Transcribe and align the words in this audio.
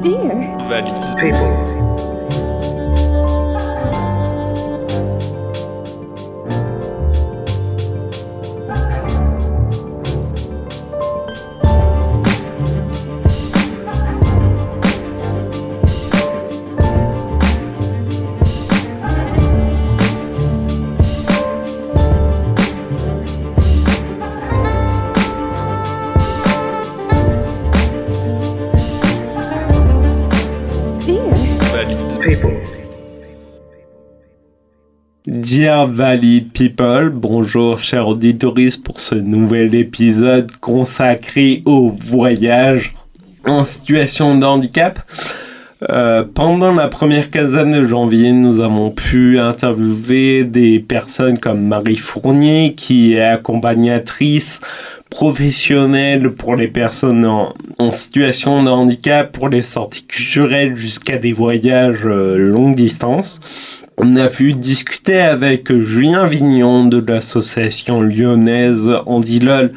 Dear. 0.00 0.56
People, 1.18 1.50
Dear 35.50 35.86
Valid 35.86 36.52
People, 36.52 37.08
bonjour 37.08 37.78
chers 37.78 38.06
auditeurs 38.06 38.52
pour 38.84 39.00
ce 39.00 39.14
nouvel 39.14 39.74
épisode 39.74 40.52
consacré 40.60 41.62
au 41.64 41.88
voyage 41.88 42.94
en 43.46 43.64
situation 43.64 44.36
de 44.36 44.44
handicap. 44.44 45.00
Euh, 45.88 46.22
pendant 46.22 46.72
la 46.72 46.88
première 46.88 47.30
quinzaine 47.30 47.70
de 47.70 47.84
janvier, 47.84 48.32
nous 48.32 48.60
avons 48.60 48.90
pu 48.90 49.38
interviewer 49.38 50.44
des 50.44 50.80
personnes 50.80 51.38
comme 51.38 51.66
Marie 51.66 51.96
Fournier, 51.96 52.74
qui 52.76 53.14
est 53.14 53.22
accompagnatrice 53.22 54.60
professionnelle 55.08 56.30
pour 56.34 56.56
les 56.56 56.68
personnes 56.68 57.24
en, 57.24 57.54
situation 57.90 58.62
de 58.62 58.68
handicap, 58.68 59.32
pour 59.32 59.48
les 59.48 59.62
sorties 59.62 60.04
culturelles 60.04 60.76
jusqu'à 60.76 61.16
des 61.16 61.32
voyages 61.32 62.04
euh, 62.04 62.36
longue 62.36 62.74
distance. 62.74 63.40
On 64.00 64.14
a 64.14 64.28
pu 64.28 64.52
discuter 64.52 65.18
avec 65.18 65.72
Julien 65.72 66.28
Vignon 66.28 66.84
de 66.86 67.04
l'association 67.04 68.00
lyonnaise 68.00 68.88
Andilol 69.06 69.72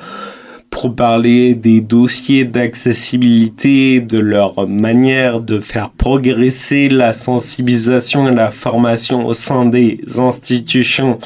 pour 0.70 0.96
parler 0.96 1.56
des 1.56 1.82
dossiers 1.82 2.46
d'accessibilité, 2.46 4.00
de 4.00 4.20
leur 4.20 4.68
manière 4.68 5.40
de 5.40 5.60
faire 5.60 5.90
progresser 5.90 6.88
la 6.88 7.14
sensibilisation 7.14 8.28
et 8.30 8.36
la 8.36 8.52
formation 8.52 9.26
au 9.26 9.34
sein 9.34 9.66
des 9.66 10.00
institutions 10.20 11.18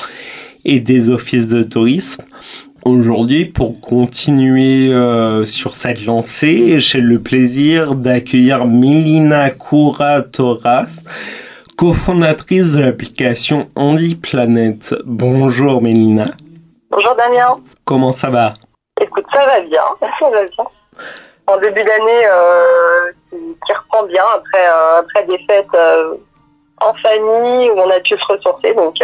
et 0.64 0.80
des 0.80 1.10
offices 1.10 1.50
de 1.50 1.64
tourisme. 1.64 2.24
Aujourd'hui, 2.86 3.44
pour 3.44 3.82
continuer 3.82 4.94
euh, 4.94 5.44
sur 5.44 5.76
cette 5.76 6.06
lancée, 6.06 6.80
j'ai 6.80 7.02
le 7.02 7.20
plaisir 7.20 7.96
d'accueillir 7.96 8.66
Melina 8.66 9.50
Kouratoras, 9.50 11.02
cofondatrice 11.78 12.74
de 12.74 12.82
l'application 12.84 13.70
HandiPlanet. 13.76 14.96
Bonjour 15.06 15.82
Mélina, 15.82 16.26
Bonjour 16.90 17.16
Damien. 17.16 17.58
comment 17.84 18.12
ça 18.12 18.30
va? 18.30 18.54
Écoute, 19.02 19.26
ça 19.34 19.46
va 19.46 19.62
bien, 19.62 19.82
ça 20.02 20.30
va 20.30 20.44
bien. 20.44 20.66
En 21.48 21.58
début 21.60 21.84
d'année 21.84 22.26
euh, 22.32 23.12
qui, 23.30 23.36
qui 23.38 23.74
reprend 23.74 24.06
bien 24.08 24.24
après, 24.36 24.68
euh, 24.68 25.00
après 25.02 25.26
des 25.28 25.38
fêtes 25.46 25.68
euh, 25.76 26.16
en 26.82 26.94
famille 26.96 27.70
où 27.70 27.78
on 27.78 27.90
a 27.90 28.00
pu 28.00 28.16
se 28.16 28.34
ressourcer. 28.34 28.74
Donc, 28.74 28.96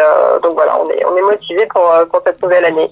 donc 0.44 0.54
voilà, 0.54 0.80
on 0.82 0.90
est, 0.90 1.06
on 1.06 1.16
est 1.16 1.22
motivé 1.22 1.68
pour, 1.74 1.90
pour 2.12 2.22
cette 2.26 2.42
nouvelle 2.42 2.66
année. 2.66 2.90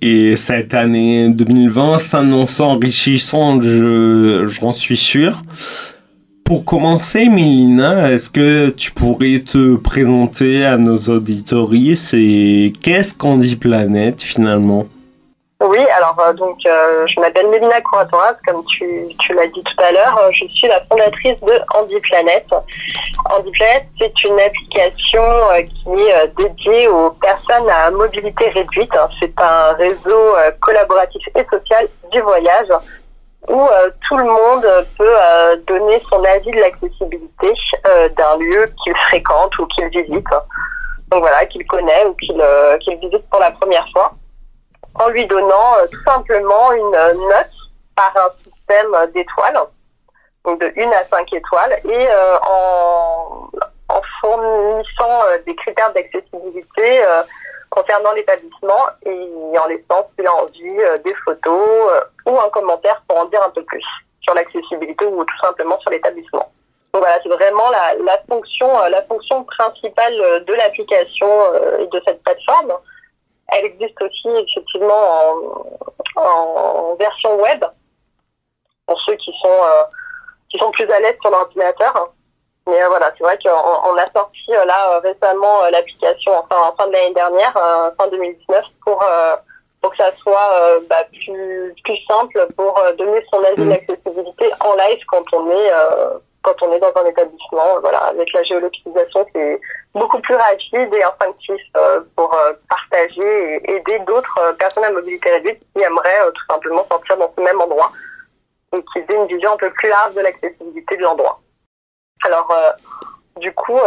Et 0.00 0.36
cette 0.36 0.74
année 0.74 1.28
2020 1.28 1.98
s'annonce 1.98 2.60
enrichissante, 2.60 3.62
je, 3.62 4.46
j'en 4.46 4.72
suis 4.72 4.96
sûr. 4.96 5.42
Pour 6.52 6.66
commencer, 6.66 7.30
Mélina, 7.30 8.10
est-ce 8.10 8.28
que 8.28 8.68
tu 8.68 8.92
pourrais 8.92 9.38
te 9.38 9.76
présenter 9.76 10.66
à 10.66 10.76
nos 10.76 10.98
auditories? 10.98 11.98
Et 12.12 12.74
qu'est-ce 12.78 13.16
qu'on 13.16 13.40
planète 13.58 14.22
finalement? 14.22 14.84
Oui, 15.62 15.78
alors 15.96 16.14
euh, 16.20 16.34
donc 16.34 16.58
euh, 16.66 17.06
je 17.06 17.18
m'appelle 17.20 17.48
Mélina 17.48 17.80
Couratoras, 17.80 18.34
comme 18.46 18.62
tu, 18.66 18.84
tu 19.20 19.32
l'as 19.32 19.46
dit 19.46 19.62
tout 19.62 19.82
à 19.82 19.92
l'heure. 19.92 20.18
Euh, 20.18 20.30
Je 20.34 20.46
suis 20.48 20.68
la 20.68 20.82
fondatrice 20.90 21.40
de 21.40 21.54
HandiPlanet. 21.72 22.44
HandiPlanet, 23.30 23.86
c'est 23.98 24.24
une 24.24 24.38
application 24.38 25.22
qui 25.56 26.02
est 26.02 26.36
dédiée 26.36 26.86
aux 26.88 27.12
personnes 27.12 27.70
à 27.70 27.90
mobilité 27.90 28.50
réduite. 28.50 28.92
C'est 29.20 29.32
un 29.40 29.72
réseau 29.78 30.34
collaboratif 30.60 31.22
et 31.34 31.46
social 31.50 31.88
du 32.12 32.20
voyage 32.20 32.68
où 33.48 33.60
euh, 33.60 33.90
tout 34.08 34.16
le 34.16 34.24
monde 34.24 34.66
peut 34.96 35.16
euh, 35.20 35.56
donner 35.66 36.00
son 36.08 36.22
avis 36.24 36.50
de 36.50 36.60
l'accessibilité 36.60 37.52
euh, 37.86 38.08
d'un 38.10 38.36
lieu 38.36 38.70
qu'il 38.82 38.96
fréquente 39.08 39.58
ou 39.58 39.66
qu'il 39.66 39.88
visite. 39.88 40.26
Donc 41.10 41.20
voilà, 41.20 41.44
qu'il 41.46 41.66
connaît 41.66 42.06
ou 42.06 42.14
qu'il 42.14 42.40
euh, 42.40 42.78
qu'il 42.78 42.96
visite 42.98 43.28
pour 43.28 43.40
la 43.40 43.50
première 43.50 43.86
fois 43.92 44.12
en 44.94 45.08
lui 45.08 45.26
donnant 45.26 45.76
euh, 45.78 45.86
tout 45.90 46.02
simplement 46.04 46.72
une 46.72 46.94
euh, 46.94 47.14
note 47.14 47.50
par 47.96 48.12
un 48.16 48.30
système 48.44 48.94
d'étoiles, 49.12 49.58
donc 50.44 50.60
de 50.60 50.72
1 50.76 50.90
à 50.90 51.04
5 51.10 51.32
étoiles, 51.34 51.78
et 51.84 52.08
en, 52.42 53.50
en 53.88 54.00
fournissant 54.20 55.20
des 55.44 55.54
critères 55.56 55.92
d'accessibilité 55.92 57.02
concernant 57.68 58.12
l'établissement 58.12 58.86
et 59.04 59.58
en 59.58 59.66
laissant, 59.66 60.08
s'il 60.16 60.26
a 60.26 60.34
envie, 60.34 61.02
des 61.04 61.14
photos 61.22 61.90
un 62.40 62.50
commentaire 62.50 63.02
pour 63.08 63.18
en 63.18 63.24
dire 63.26 63.42
un 63.46 63.50
peu 63.50 63.64
plus 63.64 63.84
sur 64.20 64.34
l'accessibilité 64.34 65.04
ou 65.06 65.24
tout 65.24 65.38
simplement 65.42 65.78
sur 65.80 65.90
l'établissement. 65.90 66.50
Donc 66.92 67.02
voilà, 67.02 67.18
c'est 67.22 67.28
vraiment 67.28 67.70
la, 67.70 68.18
fonction, 68.28 68.68
euh, 68.82 68.88
la 68.90 69.02
fonction 69.04 69.44
principale 69.44 70.14
euh, 70.20 70.40
de 70.40 70.52
l'application 70.52 71.28
euh, 71.54 71.78
et 71.78 71.86
de 71.86 72.02
cette 72.04 72.22
plateforme. 72.22 72.72
Elle 73.48 73.64
existe 73.64 74.00
aussi 74.00 74.28
effectivement 74.28 75.34
en, 76.16 76.94
version 76.96 77.40
web 77.40 77.64
pour 78.86 79.00
ceux 79.02 79.16
qui 79.16 79.32
sont 79.42 79.48
euh, 79.48 79.84
qui 80.50 80.58
sont 80.58 80.70
plus 80.70 80.90
à 80.90 81.00
l'aise 81.00 81.16
sur 81.20 81.30
l'ordinateur. 81.30 82.12
Mais 82.66 82.80
euh, 82.80 82.88
voilà, 82.88 83.12
c'est 83.16 83.24
vrai 83.24 83.38
qu'on 83.42 83.50
on 83.50 83.96
a 83.96 84.10
sorti 84.12 84.54
euh, 84.54 84.64
là 84.64 84.92
euh, 84.92 84.98
récemment 85.00 85.64
euh, 85.64 85.70
l'application 85.70 86.32
enfin 86.32 86.70
en 86.70 86.76
fin 86.76 86.86
de 86.86 86.92
l'année 86.92 87.14
dernière, 87.14 87.56
euh, 87.56 87.90
fin 87.98 88.08
2019, 88.08 88.64
pour 88.84 89.02
euh, 89.02 89.36
pour 89.82 89.90
que 89.90 89.96
ça 89.96 90.12
soit 90.16 90.50
euh, 90.52 90.80
bah, 90.88 91.04
plus 91.12 91.74
plus 91.84 91.98
simple 92.06 92.46
pour 92.56 92.78
euh, 92.78 92.92
donner 92.94 93.24
son 93.30 93.42
avis 93.42 93.62
Mhm. 93.62 93.70
d'accessibilité 93.70 94.50
en 94.60 94.74
live 94.76 95.00
quand 95.08 95.24
on 95.32 95.50
est 95.50 95.72
euh, 95.72 96.18
quand 96.42 96.54
on 96.62 96.72
est 96.72 96.78
dans 96.80 96.92
un 96.96 97.06
établissement. 97.06 97.80
Voilà, 97.80 97.98
avec 98.06 98.32
la 98.32 98.42
géolocalisation, 98.44 99.26
c'est 99.32 99.60
beaucoup 99.94 100.20
plus 100.20 100.34
rapide 100.34 100.92
et 100.92 101.04
instinctif 101.04 101.60
pour 102.16 102.36
partager 102.68 103.54
et 103.64 103.76
aider 103.76 104.00
d'autres 104.00 104.56
personnes 104.58 104.82
à 104.82 104.90
mobilité 104.90 105.30
réduite 105.30 105.60
qui 105.72 105.82
aimeraient 105.82 106.32
tout 106.34 106.44
simplement 106.50 106.84
sortir 106.88 107.16
dans 107.18 107.32
ce 107.36 107.40
même 107.40 107.60
endroit 107.60 107.92
et 108.74 108.82
qui 108.92 108.98
aient 108.98 109.14
une 109.14 109.26
vision 109.28 109.52
un 109.52 109.56
peu 109.56 109.70
plus 109.70 109.88
large 109.88 110.14
de 110.14 110.20
l'accessibilité 110.20 110.96
de 110.96 111.02
l'endroit. 111.02 111.38
Alors, 112.24 112.52
du 113.36 113.52
coup, 113.54 113.78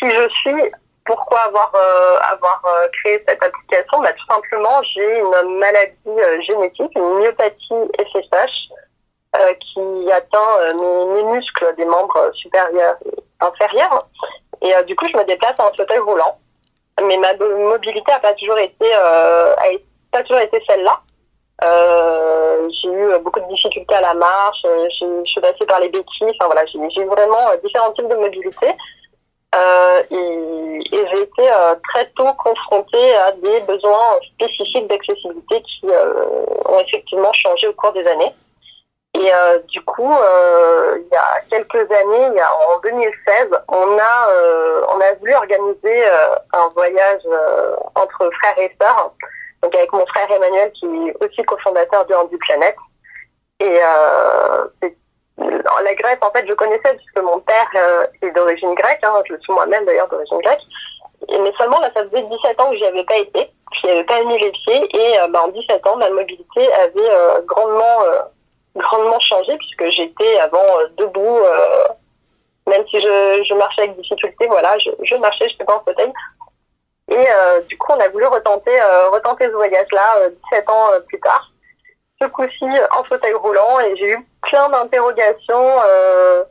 qui 0.00 0.10
je 0.10 0.28
suis, 0.30 0.72
pourquoi 1.08 1.40
avoir, 1.40 1.72
euh, 1.74 2.18
avoir 2.20 2.62
euh, 2.66 2.86
créé 3.00 3.24
cette 3.26 3.42
application? 3.42 4.00
Bah, 4.00 4.12
Tout 4.12 4.26
simplement, 4.32 4.82
j'ai 4.94 5.18
une 5.18 5.58
maladie 5.58 5.94
euh, 6.06 6.40
génétique, 6.42 6.92
une 6.94 7.20
myopathie 7.20 7.72
euh, 9.36 9.54
qui 9.54 10.12
atteint 10.12 10.74
mes, 10.74 11.22
muscles 11.22 11.74
des 11.76 11.86
membres 11.86 12.30
supérieurs 12.34 12.96
et 13.06 13.22
inférieurs. 13.40 14.06
Et 14.60 14.72
du 14.84 14.94
coup, 14.96 15.06
je 15.10 15.16
me 15.16 15.24
déplace 15.24 15.58
en 15.58 15.72
fauteuil 15.74 15.98
roulant. 15.98 16.36
Mais 17.00 17.16
ma 17.16 17.32
mo- 17.34 17.70
mobilité 17.70 18.10
n'a 18.10 18.20
pas 18.20 18.34
toujours 18.34 18.58
été, 18.58 18.92
a 18.92 19.54
pas 20.12 20.22
toujours 20.22 20.42
été 20.42 20.62
celle-là. 20.66 21.00
J'ai 22.82 22.88
eu 22.88 23.18
beaucoup 23.20 23.40
de 23.40 23.48
difficultés 23.48 23.94
à 23.94 24.00
la 24.00 24.14
marche, 24.14 24.62
je 24.62 25.22
suis 25.24 25.40
passée 25.40 25.64
par 25.66 25.80
les 25.80 25.88
béquilles, 25.88 26.32
enfin 26.38 26.46
voilà, 26.46 26.66
j'ai 26.66 27.04
vraiment 27.04 27.50
différents 27.62 27.92
types 27.92 28.08
de 28.08 28.16
mobilité. 28.16 28.74
Et 30.10 30.58
et 30.90 31.06
j'ai 31.10 31.22
été 31.22 31.50
euh, 31.50 31.74
très 31.88 32.06
tôt 32.16 32.32
confrontée 32.38 33.14
à 33.16 33.32
des 33.32 33.60
besoins 33.60 34.18
spécifiques 34.34 34.86
d'accessibilité 34.88 35.62
qui 35.62 35.90
euh, 35.90 36.24
ont 36.66 36.80
effectivement 36.80 37.32
changé 37.34 37.68
au 37.68 37.72
cours 37.74 37.92
des 37.92 38.06
années. 38.06 38.34
Et 39.14 39.32
euh, 39.34 39.58
du 39.68 39.80
coup, 39.82 40.12
euh, 40.12 40.98
il 40.98 41.08
y 41.12 41.16
a 41.16 41.40
quelques 41.50 41.90
années, 41.90 42.28
il 42.30 42.34
y 42.34 42.40
a, 42.40 42.50
en 42.70 42.78
2016, 42.80 43.48
on 43.68 43.98
a, 43.98 44.30
euh, 44.30 44.82
on 44.88 45.00
a 45.00 45.12
voulu 45.14 45.34
organiser 45.34 46.04
un 46.52 46.68
voyage 46.74 47.22
entre 47.94 48.30
frères 48.40 48.58
et 48.58 48.74
sœurs, 48.80 49.12
donc 49.62 49.74
avec 49.74 49.92
mon 49.92 50.06
frère 50.06 50.30
Emmanuel 50.30 50.70
qui 50.72 50.86
est 50.86 51.24
aussi 51.24 51.42
cofondateur 51.44 52.06
du 52.06 52.14
Handy 52.14 52.36
Planet. 52.36 52.76
Et 53.60 53.80
la 55.38 55.94
Grèce, 55.94 56.18
en 56.22 56.30
fait, 56.30 56.46
je 56.46 56.54
connaissais 56.54 56.94
puisque 56.94 57.18
mon 57.18 57.40
père 57.40 57.68
euh, 57.76 58.06
est 58.22 58.30
d'origine 58.32 58.74
grecque, 58.74 59.00
hein, 59.02 59.22
je 59.28 59.36
suis 59.36 59.52
moi-même 59.52 59.84
d'ailleurs 59.84 60.08
d'origine 60.08 60.38
grecque. 60.38 60.62
Mais 61.28 61.52
seulement, 61.58 61.80
là, 61.80 61.90
ça 61.94 62.04
faisait 62.04 62.22
17 62.22 62.60
ans 62.60 62.70
que 62.70 62.76
j'y 62.76 62.84
avais 62.84 63.04
pas 63.04 63.16
été, 63.16 63.50
j'y 63.80 63.90
avais 63.90 64.04
pas 64.04 64.22
mis 64.24 64.38
les 64.38 64.52
pieds, 64.52 64.96
et 64.96 65.18
euh, 65.20 65.28
bah, 65.28 65.42
en 65.44 65.48
17 65.48 65.86
ans, 65.86 65.96
ma 65.96 66.10
mobilité 66.10 66.72
avait 66.72 67.10
euh, 67.10 67.40
grandement, 67.44 68.04
euh, 68.04 68.20
grandement 68.76 69.18
changé 69.20 69.56
puisque 69.56 69.90
j'étais 69.90 70.38
avant 70.38 70.64
debout, 70.96 71.40
même 72.68 72.86
si 72.88 73.00
je, 73.00 73.44
je, 73.48 73.54
marchais 73.54 73.82
avec 73.82 73.96
difficulté, 73.96 74.46
voilà, 74.46 74.78
je, 74.78 74.90
je 75.02 75.16
marchais, 75.16 75.48
je 75.48 75.54
n'étais 75.54 75.64
pas 75.64 75.76
en 75.76 75.84
fauteuil. 75.84 76.12
Et 77.10 77.26
du 77.68 77.78
coup, 77.78 77.92
on 77.92 78.00
a 78.00 78.08
voulu 78.08 78.26
retenter, 78.26 78.78
retenter 79.10 79.46
ce 79.46 79.52
voyage-là 79.52 80.28
17 80.52 80.70
ans 80.70 80.88
plus 81.08 81.18
tard 81.20 81.50
ce 82.20 82.26
coup-ci 82.26 82.66
en 82.96 83.04
fauteuil 83.04 83.34
roulant 83.34 83.80
et 83.80 83.96
j'ai 83.96 84.10
eu 84.12 84.26
plein 84.42 84.68
d'interrogations 84.70 85.76
euh, 85.86 86.44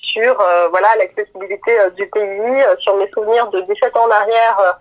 sur 0.00 0.40
euh, 0.40 0.68
voilà 0.68 0.88
l'accessibilité 0.98 1.80
euh, 1.80 1.90
du 1.90 2.06
pays, 2.08 2.64
sur 2.80 2.96
mes 2.96 3.10
souvenirs 3.10 3.48
de 3.48 3.60
17 3.62 3.96
ans 3.96 4.06
en 4.06 4.10
arrière. 4.10 4.78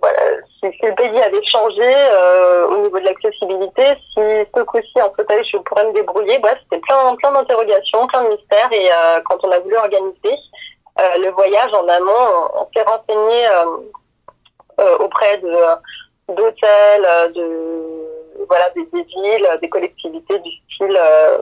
voilà, 0.00 0.20
si, 0.58 0.66
le 0.82 0.94
pays 0.94 1.22
avait 1.22 1.44
changé 1.44 1.94
au 2.68 2.76
niveau 2.82 2.98
de 2.98 3.04
l'accessibilité, 3.04 3.84
si 4.12 4.20
ce 4.54 4.62
coup-ci 4.62 5.02
en 5.02 5.12
fauteuil 5.14 5.44
je 5.44 5.58
pourrais 5.58 5.86
me 5.86 5.92
débrouiller, 5.92 6.38
bref, 6.38 6.58
c'était 6.64 6.80
plein 6.80 7.14
plein 7.16 7.32
d'interrogations, 7.32 8.06
plein 8.06 8.24
de 8.24 8.28
mystères 8.28 8.72
et 8.72 8.88
quand 9.24 9.38
on 9.42 9.50
a 9.50 9.58
voulu 9.60 9.76
organiser 9.76 10.36
le 10.98 11.30
voyage 11.30 11.72
en 11.72 11.88
amont, 11.88 12.50
on, 12.54 12.68
s'est 12.72 12.82
renseigné 12.82 13.48
auprès 15.00 15.38
de 15.38 15.54
d'hôtels, 16.34 17.32
de 17.34 18.10
voilà, 18.48 18.70
des, 18.70 18.82
villes, 18.92 19.48
des 19.60 19.68
collectivités 19.68 20.38
du 20.40 20.50
style 20.64 20.96
euh, 20.96 21.38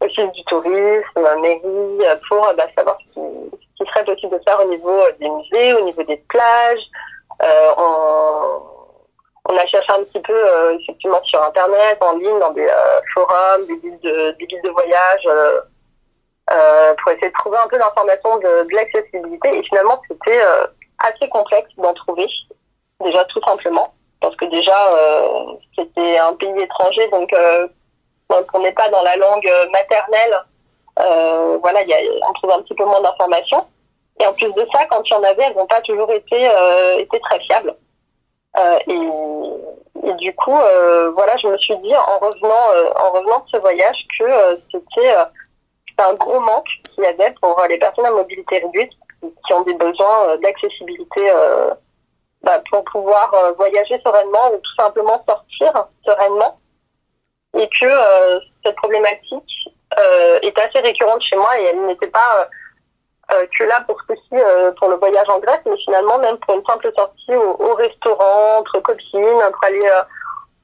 office 0.00 0.32
du 0.32 0.44
tourisme, 0.44 1.28
mairie, 1.40 2.18
pour 2.28 2.52
bah, 2.56 2.64
savoir 2.76 2.98
ce 3.14 3.20
qui, 3.20 3.86
serait 3.86 4.04
possible 4.04 4.38
de 4.38 4.42
faire 4.44 4.60
au 4.60 4.68
niveau 4.68 5.00
des 5.18 5.28
musées, 5.28 5.74
au 5.74 5.84
niveau 5.84 6.02
des 6.02 6.18
plages. 6.28 6.82
Euh, 7.42 7.70
on, 9.48 9.56
a 9.56 9.66
cherché 9.66 9.92
un 9.92 10.04
petit 10.04 10.20
peu 10.20 10.34
euh, 10.34 10.78
effectivement 10.78 11.22
sur 11.24 11.42
internet, 11.42 11.98
en 12.00 12.16
ligne, 12.16 12.38
dans 12.38 12.52
des 12.52 12.66
euh, 12.66 13.00
forums, 13.14 13.66
des 13.66 13.76
guides 13.78 14.00
de, 14.00 14.36
des 14.38 14.60
de 14.62 14.68
voyage, 14.70 15.22
pour 17.02 17.12
essayer 17.12 17.28
de 17.28 17.34
trouver 17.34 17.58
un 17.58 17.68
peu 17.68 17.78
d'informations 17.78 18.36
de, 18.38 18.68
de 18.68 18.74
l'accessibilité. 18.74 19.56
Et 19.56 19.62
finalement, 19.64 20.00
c'était 20.08 20.42
assez 20.98 21.28
complexe 21.30 21.70
d'en 21.76 21.94
trouver, 21.94 22.26
déjà 23.00 23.24
tout 23.26 23.40
simplement 23.46 23.92
parce 24.20 24.36
que 24.36 24.44
déjà 24.46 24.92
euh, 24.92 25.54
c'était 25.76 26.18
un 26.18 26.34
pays 26.34 26.60
étranger, 26.60 27.08
donc 27.10 27.32
euh, 27.32 27.68
on 28.28 28.60
n'est 28.60 28.72
pas 28.72 28.88
dans 28.90 29.02
la 29.02 29.16
langue 29.16 29.50
maternelle, 29.72 30.36
euh, 30.98 31.58
voilà, 31.60 31.82
y 31.82 31.92
a, 31.92 31.98
on 32.28 32.32
trouve 32.34 32.50
un 32.50 32.62
petit 32.62 32.74
peu 32.74 32.84
moins 32.84 33.00
d'informations. 33.00 33.66
Et 34.20 34.26
en 34.26 34.32
plus 34.34 34.52
de 34.52 34.66
ça, 34.72 34.84
quand 34.90 35.02
il 35.04 35.12
y 35.12 35.16
en 35.16 35.22
avait, 35.22 35.44
elles 35.44 35.56
n'ont 35.56 35.66
pas 35.66 35.80
toujours 35.80 36.10
été, 36.12 36.48
euh, 36.48 37.04
très 37.22 37.40
fiables. 37.40 37.74
Euh, 38.58 38.78
et, 38.86 40.08
et, 40.08 40.14
du 40.14 40.34
coup, 40.34 40.56
euh, 40.56 41.10
voilà, 41.12 41.36
je 41.38 41.46
me 41.46 41.56
suis 41.58 41.76
dit 41.78 41.94
en 41.96 42.18
revenant, 42.18 42.96
en 42.96 43.10
revenant 43.12 43.38
de 43.40 43.50
ce 43.50 43.56
voyage 43.58 43.96
que 44.18 44.60
c'était 44.70 45.14
un 45.98 46.14
gros 46.14 46.40
manque 46.40 46.68
qu'il 46.94 47.04
y 47.04 47.06
avait 47.06 47.32
pour 47.40 47.62
les 47.68 47.78
personnes 47.78 48.06
à 48.06 48.10
mobilité 48.10 48.58
réduite 48.58 48.92
qui 49.46 49.52
ont 49.52 49.62
des 49.62 49.74
besoins 49.74 50.36
d'accessibilité 50.42 51.30
bah, 52.42 52.62
pour 52.70 52.84
pouvoir 52.84 53.32
euh, 53.34 53.52
voyager 53.52 54.00
sereinement 54.04 54.52
ou 54.54 54.58
tout 54.58 54.74
simplement 54.78 55.22
sortir 55.28 55.86
sereinement. 56.04 56.58
Et 57.54 57.68
que 57.80 57.86
euh, 57.86 58.40
cette 58.64 58.76
problématique 58.76 59.70
euh, 59.98 60.38
est 60.42 60.56
assez 60.58 60.78
récurrente 60.78 61.22
chez 61.22 61.36
moi 61.36 61.58
et 61.58 61.64
elle 61.64 61.86
n'était 61.86 62.06
pas 62.06 62.48
que 63.56 63.62
là 63.62 63.84
pour 63.86 63.96
ceci, 64.08 64.42
pour 64.76 64.88
le 64.88 64.96
voyage 64.96 65.28
en 65.28 65.38
Grèce, 65.38 65.60
mais 65.64 65.76
finalement 65.84 66.18
même 66.18 66.36
pour 66.38 66.56
une 66.56 66.64
simple 66.64 66.90
sortie 66.96 67.36
au, 67.36 67.74
restaurant, 67.74 68.58
entre 68.58 68.80
copines, 68.80 69.42
pour 69.52 69.64
aller 69.64 69.88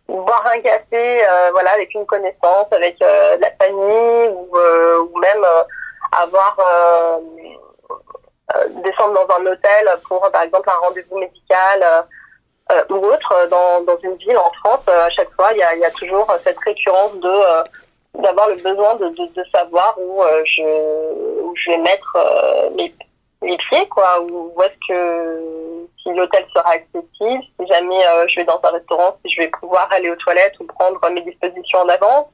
boire 0.08 0.44
un 0.52 0.60
café, 0.60 1.24
voilà, 1.52 1.70
avec 1.74 1.94
une 1.94 2.06
connaissance, 2.06 2.66
avec 2.72 2.98
la 2.98 3.52
famille, 3.60 4.28
ou, 4.30 4.58
ou 4.58 5.18
même 5.20 5.46
avoir 6.12 6.56
euh, 6.58 7.18
descendre 8.84 9.14
dans 9.14 9.34
un 9.36 9.46
hôtel 9.46 9.88
pour, 10.08 10.28
par 10.30 10.42
exemple, 10.42 10.68
un 10.70 10.86
rendez-vous 10.86 11.18
médical 11.18 11.82
euh, 11.82 12.02
euh, 12.72 12.82
ou 12.90 12.96
autre 12.96 13.48
dans, 13.50 13.82
dans 13.82 13.98
une 14.02 14.16
ville 14.16 14.36
en 14.36 14.50
France, 14.64 14.86
à 14.88 15.10
chaque 15.10 15.30
fois, 15.32 15.52
il 15.52 15.58
y 15.58 15.84
a, 15.84 15.90
toujours 15.92 16.30
cette 16.42 16.58
récurrence 16.58 17.14
de 17.20 18.20
d'avoir 18.20 18.48
le 18.48 18.56
besoin 18.56 18.96
de, 18.96 19.08
de, 19.10 19.44
savoir 19.52 19.94
où 19.98 20.22
je 20.44 21.42
où 21.42 21.54
je 21.54 21.70
vais 21.70 21.76
mettre 21.78 22.16
mes, 22.74 22.92
mes 23.42 23.58
pieds 23.58 23.86
quoi 23.88 24.22
où, 24.22 24.54
est-ce 24.62 24.88
que 24.88 25.86
si 26.02 26.14
l'hôtel 26.14 26.46
sera 26.54 26.70
accessible 26.70 27.44
si 27.60 27.66
jamais 27.66 28.02
je 28.28 28.36
vais 28.36 28.44
dans 28.44 28.58
un 28.64 28.70
restaurant 28.70 29.18
si 29.22 29.34
je 29.34 29.42
vais 29.42 29.48
pouvoir 29.48 29.86
aller 29.92 30.10
aux 30.10 30.16
toilettes 30.16 30.58
ou 30.60 30.64
prendre 30.64 30.98
mes 31.10 31.20
dispositions 31.20 31.80
en 31.80 31.88
avance. 31.88 32.26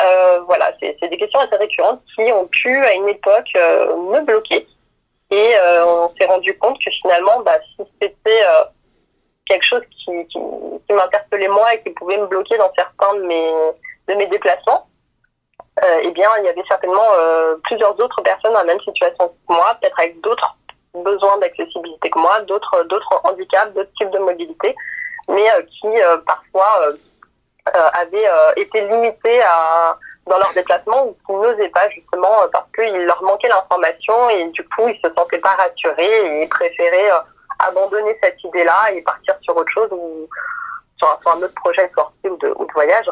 Euh, 0.00 0.40
voilà 0.46 0.72
c'est 0.78 1.08
des 1.08 1.16
questions 1.18 1.40
assez 1.40 1.56
récurrentes 1.56 2.00
qui 2.14 2.22
ont 2.32 2.46
pu 2.46 2.78
à 2.84 2.94
une 2.94 3.08
époque 3.08 3.52
me 3.54 4.20
bloquer 4.20 4.68
et 5.30 5.56
euh, 5.56 5.84
on 5.84 6.14
s'est 6.16 6.26
rendu 6.26 6.56
compte 6.58 6.78
que 6.82 6.90
finalement, 7.02 7.40
bah, 7.40 7.58
si 7.76 7.84
c'était 8.00 8.42
euh, 8.46 8.64
quelque 9.46 9.66
chose 9.66 9.82
qui, 9.90 10.26
qui, 10.28 10.92
m'interpellait 10.92 11.48
moi 11.48 11.74
et 11.74 11.82
qui 11.82 11.90
pouvait 11.90 12.16
me 12.16 12.26
bloquer 12.26 12.56
dans 12.56 12.72
certains 12.74 13.14
de 13.14 13.24
mes, 13.24 14.26
déplacements, 14.26 14.88
euh, 15.84 16.00
eh 16.02 16.10
bien, 16.12 16.30
il 16.38 16.44
y 16.44 16.48
avait 16.48 16.64
certainement 16.66 17.08
plusieurs 17.64 17.98
autres 18.00 18.22
personnes 18.22 18.52
dans 18.52 18.60
la 18.60 18.64
même 18.64 18.80
situation 18.80 19.28
que 19.28 19.52
moi, 19.52 19.76
peut-être 19.80 19.98
avec 20.00 20.20
d'autres 20.22 20.56
besoins 20.94 21.38
d'accessibilité 21.38 22.10
que 22.10 22.18
moi, 22.18 22.40
d'autres 22.42 22.84
d'autres 22.84 23.20
handicaps, 23.24 23.74
d'autres 23.74 23.92
types 23.98 24.10
de 24.10 24.18
mobilité, 24.18 24.74
mais 25.28 25.46
qui 25.68 25.88
parfois 26.26 26.94
avaient 27.92 28.28
été 28.56 28.80
limités 28.88 29.42
à 29.42 29.98
dans 30.28 30.38
leur 30.38 30.52
déplacement 30.54 31.06
ou 31.06 31.16
qui 31.26 31.32
n'osaient 31.32 31.68
pas 31.70 31.88
justement 31.90 32.42
euh, 32.42 32.48
parce 32.52 32.66
qu'il 32.74 33.04
leur 33.04 33.22
manquait 33.22 33.48
l'information 33.48 34.30
et 34.30 34.44
du 34.50 34.62
coup 34.68 34.88
ils 34.88 35.00
se 35.02 35.12
sentaient 35.14 35.38
pas 35.38 35.56
rassurés 35.56 36.26
et 36.26 36.42
ils 36.42 36.48
préféraient 36.48 37.10
euh, 37.10 37.18
abandonner 37.58 38.16
cette 38.22 38.42
idée-là 38.44 38.92
et 38.92 39.02
partir 39.02 39.34
sur 39.42 39.56
autre 39.56 39.70
chose 39.72 39.88
ou 39.92 40.28
sur 40.96 41.20
un, 41.26 41.42
autre 41.42 41.54
projet 41.54 41.88
de 41.88 41.94
sortie 41.94 42.28
ou 42.28 42.36
de, 42.36 42.72
voyage 42.72 43.10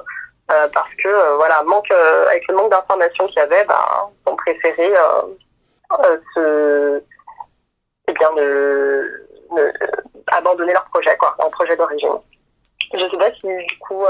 euh, 0.53 0.69
parce 0.73 0.95
que 1.03 1.37
voilà 1.37 1.63
manque 1.65 1.91
avec 1.91 2.47
le 2.49 2.55
manque 2.55 2.71
d'informations 2.71 3.27
qu'il 3.27 3.39
y 3.39 3.41
avait 3.41 3.65
bah, 3.65 4.09
on 4.27 4.37
préférait 4.37 4.93
se 6.35 7.03
eh 8.09 8.13
bien 8.13 8.33
de, 8.35 9.29
de, 9.57 9.73
abandonner 10.29 10.73
leur 10.73 10.85
projet 10.87 11.17
quoi 11.17 11.35
leur 11.39 11.51
projet 11.51 11.77
d'origine. 11.77 12.19
Je 12.95 13.09
sais 13.11 13.17
pas 13.17 13.33
si 13.33 13.47
du 13.47 13.79
coup 13.81 14.05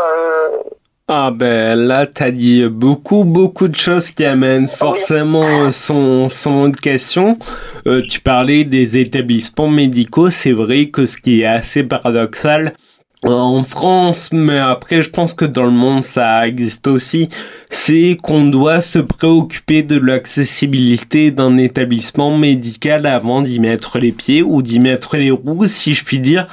ah 1.08 1.30
ben 1.30 1.76
là, 1.76 2.04
t'as 2.06 2.32
dit 2.32 2.64
beaucoup, 2.68 3.24
beaucoup 3.24 3.68
de 3.68 3.76
choses 3.76 4.10
qui 4.10 4.24
amènent 4.24 4.66
forcément 4.66 5.70
son, 5.70 6.28
son 6.28 6.68
de 6.68 6.76
question. 6.76 7.38
Euh, 7.86 8.02
tu 8.08 8.20
parlais 8.20 8.64
des 8.64 8.98
établissements 8.98 9.68
médicaux, 9.68 10.30
c'est 10.30 10.50
vrai 10.50 10.86
que 10.86 11.06
ce 11.06 11.16
qui 11.16 11.42
est 11.42 11.44
assez 11.44 11.84
paradoxal, 11.84 12.74
en 13.22 13.62
France, 13.62 14.30
mais 14.32 14.58
après 14.58 15.02
je 15.02 15.10
pense 15.10 15.32
que 15.32 15.44
dans 15.44 15.64
le 15.64 15.70
monde 15.70 16.02
ça 16.02 16.46
existe 16.46 16.86
aussi, 16.86 17.28
c'est 17.70 18.16
qu'on 18.22 18.44
doit 18.44 18.80
se 18.80 18.98
préoccuper 18.98 19.82
de 19.82 19.98
l'accessibilité 19.98 21.30
d'un 21.30 21.56
établissement 21.56 22.36
médical 22.36 23.06
avant 23.06 23.42
d'y 23.42 23.58
mettre 23.58 23.98
les 23.98 24.12
pieds 24.12 24.42
ou 24.42 24.62
d'y 24.62 24.80
mettre 24.80 25.16
les 25.16 25.30
roues, 25.30 25.66
si 25.66 25.94
je 25.94 26.04
puis 26.04 26.18
dire, 26.18 26.46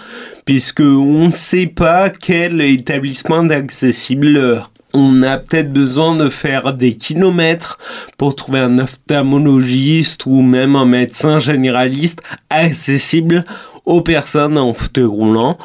puisque 0.45 0.81
on 0.81 1.27
ne 1.27 1.31
sait 1.31 1.67
pas 1.67 2.09
quel 2.09 2.61
établissement 2.61 3.43
d'accessible 3.43 4.63
on 4.93 5.23
a 5.23 5.39
peut-être 5.39 5.73
besoin 5.73 6.15
de 6.15 6.29
faire 6.29 6.73
des 6.73 6.95
kilomètres 6.95 7.79
pour 8.17 8.35
trouver 8.35 8.59
un 8.59 8.77
ophtalmologiste 8.77 10.25
ou 10.27 10.41
même 10.41 10.75
un 10.75 10.85
médecin 10.85 11.39
généraliste 11.39 12.21
accessible 12.49 13.43
aux 13.85 14.01
personnes 14.01 14.57
en 14.57 14.73
fauteuil 14.73 15.05
roulant. 15.05 15.57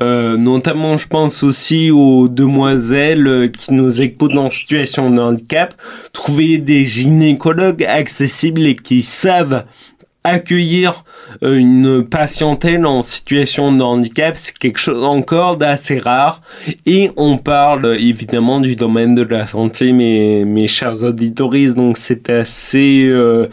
Euh, 0.00 0.36
notamment, 0.36 0.96
je 0.96 1.06
pense 1.08 1.42
aussi 1.42 1.90
aux 1.90 2.28
demoiselles 2.28 3.50
qui 3.52 3.74
nous 3.74 4.00
écoutent 4.00 4.38
en 4.38 4.50
situation 4.50 5.10
de 5.10 5.20
handicap. 5.20 5.74
Trouver 6.12 6.58
des 6.58 6.86
gynécologues 6.86 7.84
accessibles 7.84 8.64
et 8.66 8.76
qui 8.76 9.02
savent 9.02 9.64
accueillir 10.26 11.04
euh, 11.42 11.56
une 11.56 12.04
patientèle 12.04 12.84
en 12.84 13.02
situation 13.02 13.72
de 13.72 13.82
handicap, 13.82 14.36
c'est 14.36 14.56
quelque 14.56 14.78
chose 14.78 15.04
encore 15.04 15.56
d'assez 15.56 15.98
rare. 15.98 16.42
Et 16.84 17.10
on 17.16 17.38
parle 17.38 17.96
évidemment 17.98 18.60
du 18.60 18.76
domaine 18.76 19.14
de 19.14 19.22
la 19.22 19.46
santé, 19.46 19.92
mes, 19.92 20.44
mes 20.44 20.68
chers 20.68 21.02
auditoristes, 21.02 21.76
donc 21.76 21.96
c'est 21.96 22.28
assez 22.30 23.06
euh, 23.06 23.46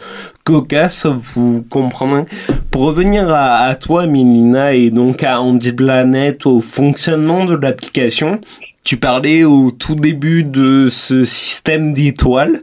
cocasse, 0.44 1.06
vous 1.06 1.64
comprenez. 1.70 2.24
Pour 2.70 2.82
revenir 2.82 3.32
à, 3.32 3.64
à 3.64 3.74
toi, 3.76 4.06
Milina, 4.06 4.74
et 4.74 4.90
donc 4.90 5.22
à 5.22 5.40
Andy 5.40 5.72
Planet, 5.72 6.44
au 6.46 6.60
fonctionnement 6.60 7.44
de 7.44 7.56
l'application, 7.56 8.40
tu 8.82 8.96
parlais 8.96 9.44
au 9.44 9.70
tout 9.70 9.94
début 9.94 10.44
de 10.44 10.88
ce 10.90 11.24
système 11.24 11.94
d'étoiles 11.94 12.60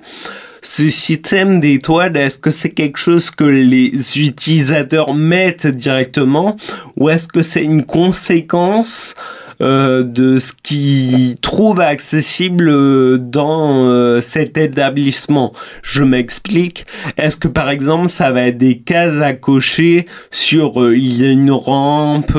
ce 0.62 0.90
système 0.90 1.60
d'étoiles, 1.60 2.16
est-ce 2.18 2.38
que 2.38 2.52
c'est 2.52 2.70
quelque 2.70 2.98
chose 2.98 3.32
que 3.32 3.44
les 3.44 3.92
utilisateurs 4.20 5.14
mettent 5.14 5.68
directement 5.68 6.56
ou 6.98 7.10
est-ce 7.10 7.28
que 7.28 7.42
c'est 7.42 7.64
une 7.64 7.84
conséquence 7.84 9.16
euh, 9.60 10.04
de 10.04 10.40
ce 10.40 10.54
qu'ils 10.54 11.36
trouvent 11.40 11.82
accessible 11.82 12.70
euh, 12.70 13.18
dans 13.20 13.86
euh, 13.86 14.22
cet 14.22 14.58
établissement? 14.58 15.52
Je 15.82 16.04
m'explique. 16.04 16.86
Est-ce 17.18 17.38
que 17.38 17.48
par 17.48 17.70
exemple 17.70 18.08
ça 18.08 18.32
va 18.32 18.44
être 18.44 18.58
des 18.58 18.80
cases 18.80 19.22
à 19.22 19.34
cocher 19.34 20.06
sur 20.30 20.94
il 20.94 21.22
y 21.22 21.26
a 21.26 21.32
une 21.32 21.52
rampe 21.52 22.38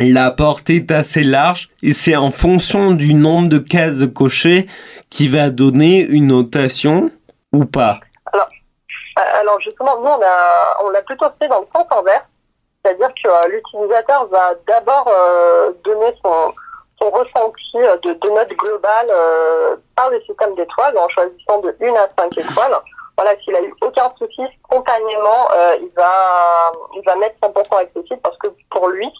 la 0.00 0.30
porte 0.30 0.70
est 0.70 0.90
assez 0.90 1.22
large 1.22 1.70
et 1.82 1.92
c'est 1.92 2.16
en 2.16 2.30
fonction 2.30 2.92
du 2.92 3.14
nombre 3.14 3.48
de 3.48 3.58
cases 3.58 4.06
cochées 4.14 4.66
qui 5.10 5.28
va 5.28 5.50
donner 5.50 6.06
une 6.06 6.28
notation 6.28 7.10
ou 7.52 7.64
pas 7.64 8.00
alors, 9.40 9.60
justement, 9.60 9.98
nous 10.00 10.06
on 10.06 10.22
a 10.22 10.76
on 10.84 10.90
l'a 10.90 11.02
plutôt 11.02 11.26
fait 11.38 11.48
dans 11.48 11.60
le 11.60 11.66
sens 11.74 11.86
inverse. 11.90 12.24
C'est-à-dire 12.82 13.10
que 13.22 13.28
euh, 13.28 13.48
l'utilisateur 13.48 14.26
va 14.28 14.54
d'abord 14.66 15.06
euh, 15.08 15.72
donner 15.84 16.14
son, 16.22 16.54
ressenti 17.00 17.76
euh, 17.76 17.96
de, 18.02 18.12
de 18.12 18.30
note 18.30 18.48
globale 18.50 19.08
par 19.96 20.10
le 20.10 20.20
système 20.22 20.54
d'étoiles 20.54 20.96
en 20.96 21.08
choisissant 21.08 21.60
de 21.60 21.74
1 21.80 21.94
à 21.94 22.08
5 22.18 22.38
étoiles. 22.38 22.74
Voilà, 23.20 23.38
s'il 23.42 23.54
a 23.54 23.60
eu 23.60 23.74
aucun 23.82 24.10
souci, 24.16 24.42
spontanément, 24.64 25.48
il 25.78 25.90
va 25.94 26.72
il 26.94 27.02
va 27.04 27.16
mettre 27.16 27.36
100% 27.42 27.76
accessible 27.76 28.20
parce 28.22 28.38
que 28.38 28.46
pour 28.70 28.88
lui, 28.88 29.12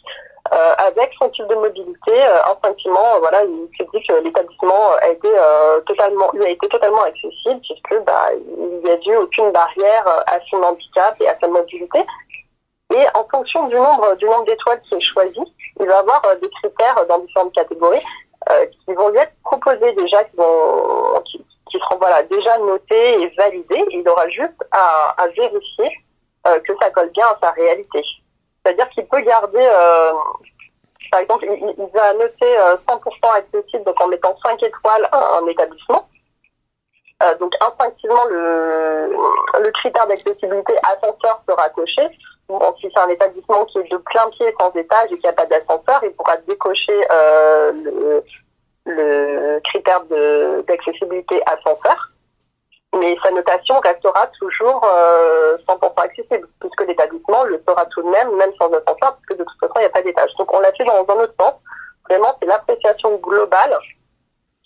avec 0.51 1.13
son 1.19 1.29
type 1.29 1.47
de 1.49 1.55
mobilité, 1.55 2.23
instinctivement, 2.51 3.19
voilà, 3.19 3.45
il 3.45 3.69
se 3.77 3.83
dit 3.91 4.03
que 4.07 4.15
l'établissement 4.25 4.93
a 5.03 5.09
été 5.09 5.29
totalement, 5.87 6.33
il 6.33 6.43
a 6.43 6.49
été 6.49 6.67
totalement 6.69 7.03
accessible 7.03 7.61
puisque 7.61 8.03
bah, 8.07 8.31
il 8.33 8.81
n'y 8.83 8.91
a 8.91 8.97
dû 8.97 9.15
aucune 9.17 9.53
barrière 9.53 10.07
à 10.07 10.39
son 10.49 10.63
handicap 10.63 11.17
et 11.21 11.29
à 11.29 11.39
sa 11.39 11.49
mobilité. 11.49 12.07
Et 12.93 13.07
en 13.15 13.25
fonction 13.31 13.69
du 13.69 13.77
nombre, 13.77 14.17
du 14.17 14.25
nombre 14.25 14.45
d'étoiles 14.47 14.81
qui 14.83 14.95
est 14.95 15.01
choisi, 15.01 15.41
il 15.79 15.87
va 15.87 15.99
avoir 15.99 16.25
euh, 16.25 16.35
des 16.37 16.51
critères 16.51 17.07
dans 17.09 17.21
différentes 17.21 17.55
catégories 17.55 18.03
euh, 18.51 18.67
qui 18.67 18.95
vont 18.95 19.09
lui 19.11 19.19
être 19.19 19.33
proposés 19.45 19.93
déjà, 19.93 20.25
qui, 20.25 20.37
vont, 20.37 21.23
seront 21.79 21.99
voilà, 21.99 22.23
déjà 22.25 22.59
notés 22.59 23.23
et 23.23 23.29
validés. 23.37 23.85
Il 23.91 24.09
aura 24.09 24.29
juste 24.29 24.65
à, 24.73 25.27
vérifier 25.37 25.91
euh, 26.47 26.59
que 26.61 26.73
ça 26.81 26.91
colle 26.91 27.11
bien 27.11 27.27
à 27.27 27.39
sa 27.43 27.51
réalité. 27.53 28.03
C'est-à-dire 28.63 28.89
qu'il 28.91 29.07
peut 29.07 29.21
garder, 29.21 29.59
euh, 29.59 30.13
par 31.11 31.21
exemple, 31.21 31.47
il, 31.47 31.75
il, 31.79 31.87
va 31.95 32.13
noter 32.15 32.57
100% 32.89 33.37
accessible 33.37 33.85
donc 33.85 34.01
en 34.01 34.09
mettant 34.09 34.37
5 34.43 34.63
étoiles 34.63 35.09
à 35.13 35.39
un 35.39 35.47
établissement. 35.47 36.09
donc 37.39 37.53
instinctivement, 37.61 38.25
le, 38.29 39.71
critère 39.73 40.07
d'accessibilité 40.07 40.75
ascenseur 40.83 41.43
sera 41.49 41.69
coché 41.71 42.03
si 42.81 42.89
c'est 42.93 43.01
un 43.01 43.09
établissement 43.09 43.65
qui 43.67 43.79
est 43.79 43.91
de 43.91 43.97
plein 43.99 44.29
pied 44.31 44.55
sans 44.59 44.73
étage 44.73 45.07
et 45.07 45.15
qu'il 45.15 45.21
n'y 45.21 45.29
a 45.29 45.33
pas 45.33 45.47
d'ascenseur, 45.47 46.01
il 46.03 46.11
pourra 46.13 46.37
décocher 46.49 47.07
euh, 47.11 47.73
le, 47.73 48.25
le, 48.87 49.61
critère 49.65 50.03
d'accessibilité 50.67 51.43
ascenseur. 51.47 52.11
Mais 52.99 53.17
sa 53.23 53.31
notation 53.31 53.79
restera 53.81 54.27
toujours 54.39 54.85
euh, 54.85 55.57
100% 55.69 55.93
accessible, 55.97 56.49
puisque 56.59 56.89
l'établissement 56.89 57.45
le 57.45 57.63
fera 57.67 57.87
tout 57.87 58.03
de 58.03 58.09
même, 58.09 58.35
même 58.37 58.53
sans 58.61 58.67
ascenseur, 58.67 58.97
parce 58.99 59.27
que 59.29 59.35
de 59.35 59.45
toute 59.45 59.61
façon, 59.61 59.75
il 59.77 59.81
n'y 59.81 59.87
a 59.87 59.91
pas 59.91 60.03
d'étage. 60.03 60.31
Donc 60.39 60.53
on 60.53 60.59
l'a 60.61 60.73
fait 60.73 60.85
dans 60.85 61.07
un 61.09 61.21
autre 61.21 61.35
sens. 61.41 61.55
Vraiment, 62.09 62.35
c'est 62.41 62.47
l'appréciation 62.47 63.17
globale 63.19 63.79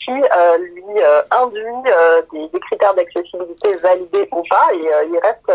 qui 0.04 0.10
euh, 0.10 0.58
lui 0.58 1.02
euh, 1.02 1.22
induit 1.30 1.62
euh, 1.86 2.22
des, 2.32 2.60
critères 2.60 2.94
d'accessibilité 2.94 3.76
validés 3.76 4.28
ou 4.32 4.42
pas, 4.48 4.68
et 4.74 4.90
il 5.08 5.18
reste 5.18 5.52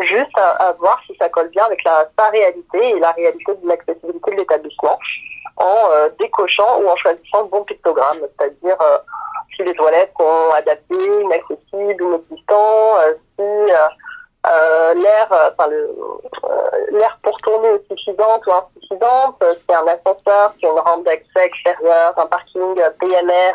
juste 0.00 0.36
à, 0.36 0.72
voir 0.78 1.00
si 1.06 1.16
ça 1.16 1.28
colle 1.28 1.48
bien 1.48 1.64
avec 1.64 1.82
la, 1.84 2.08
sa 2.18 2.28
réalité 2.28 2.90
et 2.90 2.98
la 2.98 3.12
réalité 3.12 3.54
de 3.54 3.68
l'accessibilité 3.68 4.30
de 4.30 4.36
l'établissement 4.36 4.98
en 5.56 5.90
euh, 5.90 6.08
décochant 6.18 6.80
ou 6.80 6.88
en 6.88 6.96
choisissant 6.96 7.42
le 7.42 7.48
bon 7.48 7.64
pictogramme, 7.64 8.18
c'est-à-dire 8.20 8.76
euh, 8.80 8.98
si 9.54 9.62
les 9.62 9.74
toilettes 9.74 10.12
sont 10.18 10.50
adaptées, 10.54 11.20
inaccessibles, 11.22 12.02
inexistants, 12.02 12.98
euh, 13.00 13.14
si 13.38 13.72
l'air, 15.02 15.26
enfin 15.30 15.68
l'air 16.92 17.18
pour 17.22 17.36
tourner 17.38 17.68
est 17.68 17.88
suffisante 17.88 18.46
ou 18.46 18.52
insuffisante, 18.52 19.42
si 19.42 19.74
un 19.74 19.86
ascenseur, 19.88 20.52
si 20.58 20.66
une 20.66 20.78
rampe 20.78 21.04
d'accès 21.04 21.46
extérieure, 21.46 22.14
un 22.16 22.26
parking 22.26 22.80
PMR 23.00 23.54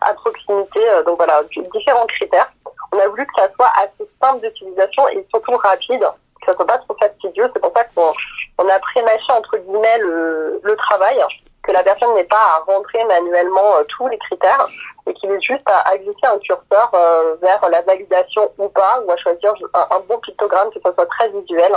à 0.00 0.14
proximité, 0.14 0.80
donc 1.04 1.18
voilà, 1.18 1.42
différents 1.74 2.06
critères. 2.06 2.50
On 2.92 2.98
a 2.98 3.08
voulu 3.08 3.26
que 3.26 3.32
ça 3.36 3.50
soit 3.54 3.70
assez 3.76 4.10
simple 4.22 4.40
d'utilisation 4.40 5.08
et 5.10 5.26
surtout 5.30 5.56
rapide, 5.58 6.06
que 6.40 6.46
ça 6.46 6.54
soit 6.56 6.66
pas 6.66 6.78
trop 6.78 6.96
fastidieux. 6.98 7.50
C'est 7.52 7.60
pour 7.60 7.72
ça 7.74 7.84
qu'on 7.84 8.12
on 8.58 8.68
a 8.68 8.78
prémâché 8.78 9.32
entre 9.32 9.56
guillemets 9.58 9.98
le, 9.98 10.60
le 10.62 10.76
travail, 10.76 11.20
que 11.62 11.72
la 11.72 11.82
personne 11.82 12.14
n'ait 12.14 12.24
pas 12.24 12.36
à 12.36 12.72
rentrer 12.72 13.04
manuellement 13.04 13.76
euh, 13.76 13.84
tous 13.96 14.08
les 14.08 14.18
critères 14.18 14.66
et 15.06 15.14
qu'il 15.14 15.30
ait 15.30 15.40
juste 15.40 15.66
à, 15.66 15.96
glisser 15.96 16.24
un 16.24 16.38
curseur 16.38 16.90
euh, 16.94 17.36
vers 17.40 17.68
la 17.68 17.82
validation 17.82 18.50
ou 18.58 18.68
pas, 18.68 19.00
ou 19.04 19.10
à 19.10 19.16
choisir 19.16 19.54
un, 19.74 20.00
bon 20.08 20.18
pictogramme, 20.18 20.70
que 20.70 20.80
ça 20.82 20.92
soit 20.94 21.06
très 21.06 21.28
visuel. 21.30 21.72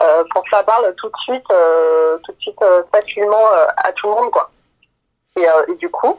Euh, 0.00 0.24
pour 0.30 0.42
que 0.44 0.50
ça 0.50 0.62
parle 0.62 0.94
tout 0.96 1.08
de 1.08 1.16
suite, 1.24 1.46
tout 2.24 2.32
de 2.32 2.40
suite 2.40 2.58
facilement 2.92 3.44
à 3.76 3.92
tout 3.92 4.08
le 4.08 4.14
monde, 4.14 4.30
quoi. 4.30 4.50
Et, 5.36 5.44
et 5.68 5.74
du 5.76 5.90
coup, 5.90 6.18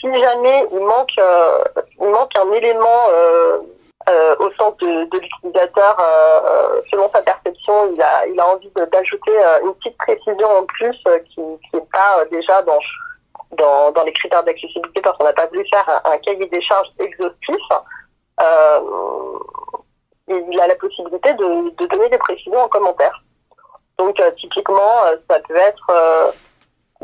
si 0.00 0.20
jamais 0.20 0.66
il 0.70 0.80
manque, 0.80 1.16
il 2.00 2.08
manque 2.08 2.36
un 2.36 2.52
élément 2.52 3.08
euh, 4.08 4.36
au 4.38 4.50
sens 4.52 4.76
de, 4.78 5.18
l'utilisateur, 5.18 5.96
selon 6.90 7.08
sa 7.10 7.22
perception, 7.22 7.92
il 7.92 8.02
a, 8.02 8.26
il 8.26 8.38
a 8.38 8.48
envie 8.48 8.70
d'ajouter 8.92 9.32
une 9.62 9.74
petite 9.74 9.96
précision 9.98 10.48
en 10.48 10.64
plus 10.64 10.96
qui 11.34 11.40
n'est 11.40 11.86
pas 11.92 12.24
déjà 12.30 12.62
dans, 12.62 12.78
dans, 13.92 14.04
les 14.04 14.12
critères 14.12 14.44
d'accessibilité 14.44 15.00
parce 15.00 15.16
qu'on 15.16 15.24
n'a 15.24 15.32
pas 15.32 15.46
voulu 15.46 15.64
faire 15.68 16.02
un, 16.04 16.18
cahier 16.18 16.46
des 16.46 16.62
charges 16.62 16.88
exhaustif. 16.98 17.62
il 20.28 20.60
a 20.60 20.66
la 20.66 20.76
possibilité 20.76 21.32
de 21.34 21.86
donner 21.86 22.08
des 22.10 22.18
précisions 22.18 22.60
en 22.60 22.68
commentaire. 22.68 23.22
Donc 23.98 24.20
typiquement, 24.36 25.04
ça 25.30 25.38
peut 25.40 25.56
être 25.56 26.34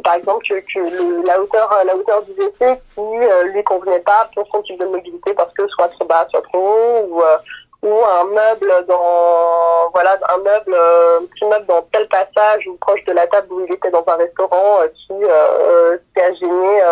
par 0.03 0.15
exemple 0.15 0.45
que, 0.47 1.27
la 1.27 1.41
hauteur 1.41 1.83
la 1.85 1.97
hauteur 1.97 2.23
du 2.23 2.33
WC 2.33 2.81
qui 2.95 3.01
euh, 3.01 3.45
lui 3.45 3.63
convenait 3.65 4.01
pas 4.01 4.29
pour 4.35 4.47
son 4.49 4.63
type 4.63 4.79
de 4.79 4.87
mobilité 4.87 5.35
parce 5.35 5.53
que 5.55 5.67
soit 5.69 5.89
trop 5.89 6.05
bas 6.05 6.27
soit 6.31 6.43
trop 6.43 6.59
haut 6.59 7.07
ou 7.09 7.23
euh, 7.23 7.39
un 7.83 8.25
meuble 8.25 8.87
dans 8.87 9.91
voilà 9.93 10.19
un 10.29 10.39
meuble 10.39 10.75
euh, 10.75 11.21
petit 11.33 11.45
meuble 11.47 11.67
dans 11.67 11.83
tel 11.93 12.07
passage 12.09 12.67
ou 12.67 12.77
proche 12.77 13.03
de 13.05 13.13
la 13.13 13.27
table 13.27 13.53
où 13.53 13.65
il 13.65 13.73
était 13.73 13.91
dans 13.91 14.05
un 14.07 14.17
restaurant 14.17 14.81
qui 14.95 15.15
qui 15.15 16.21
a 16.21 16.33
gêné 16.35 16.83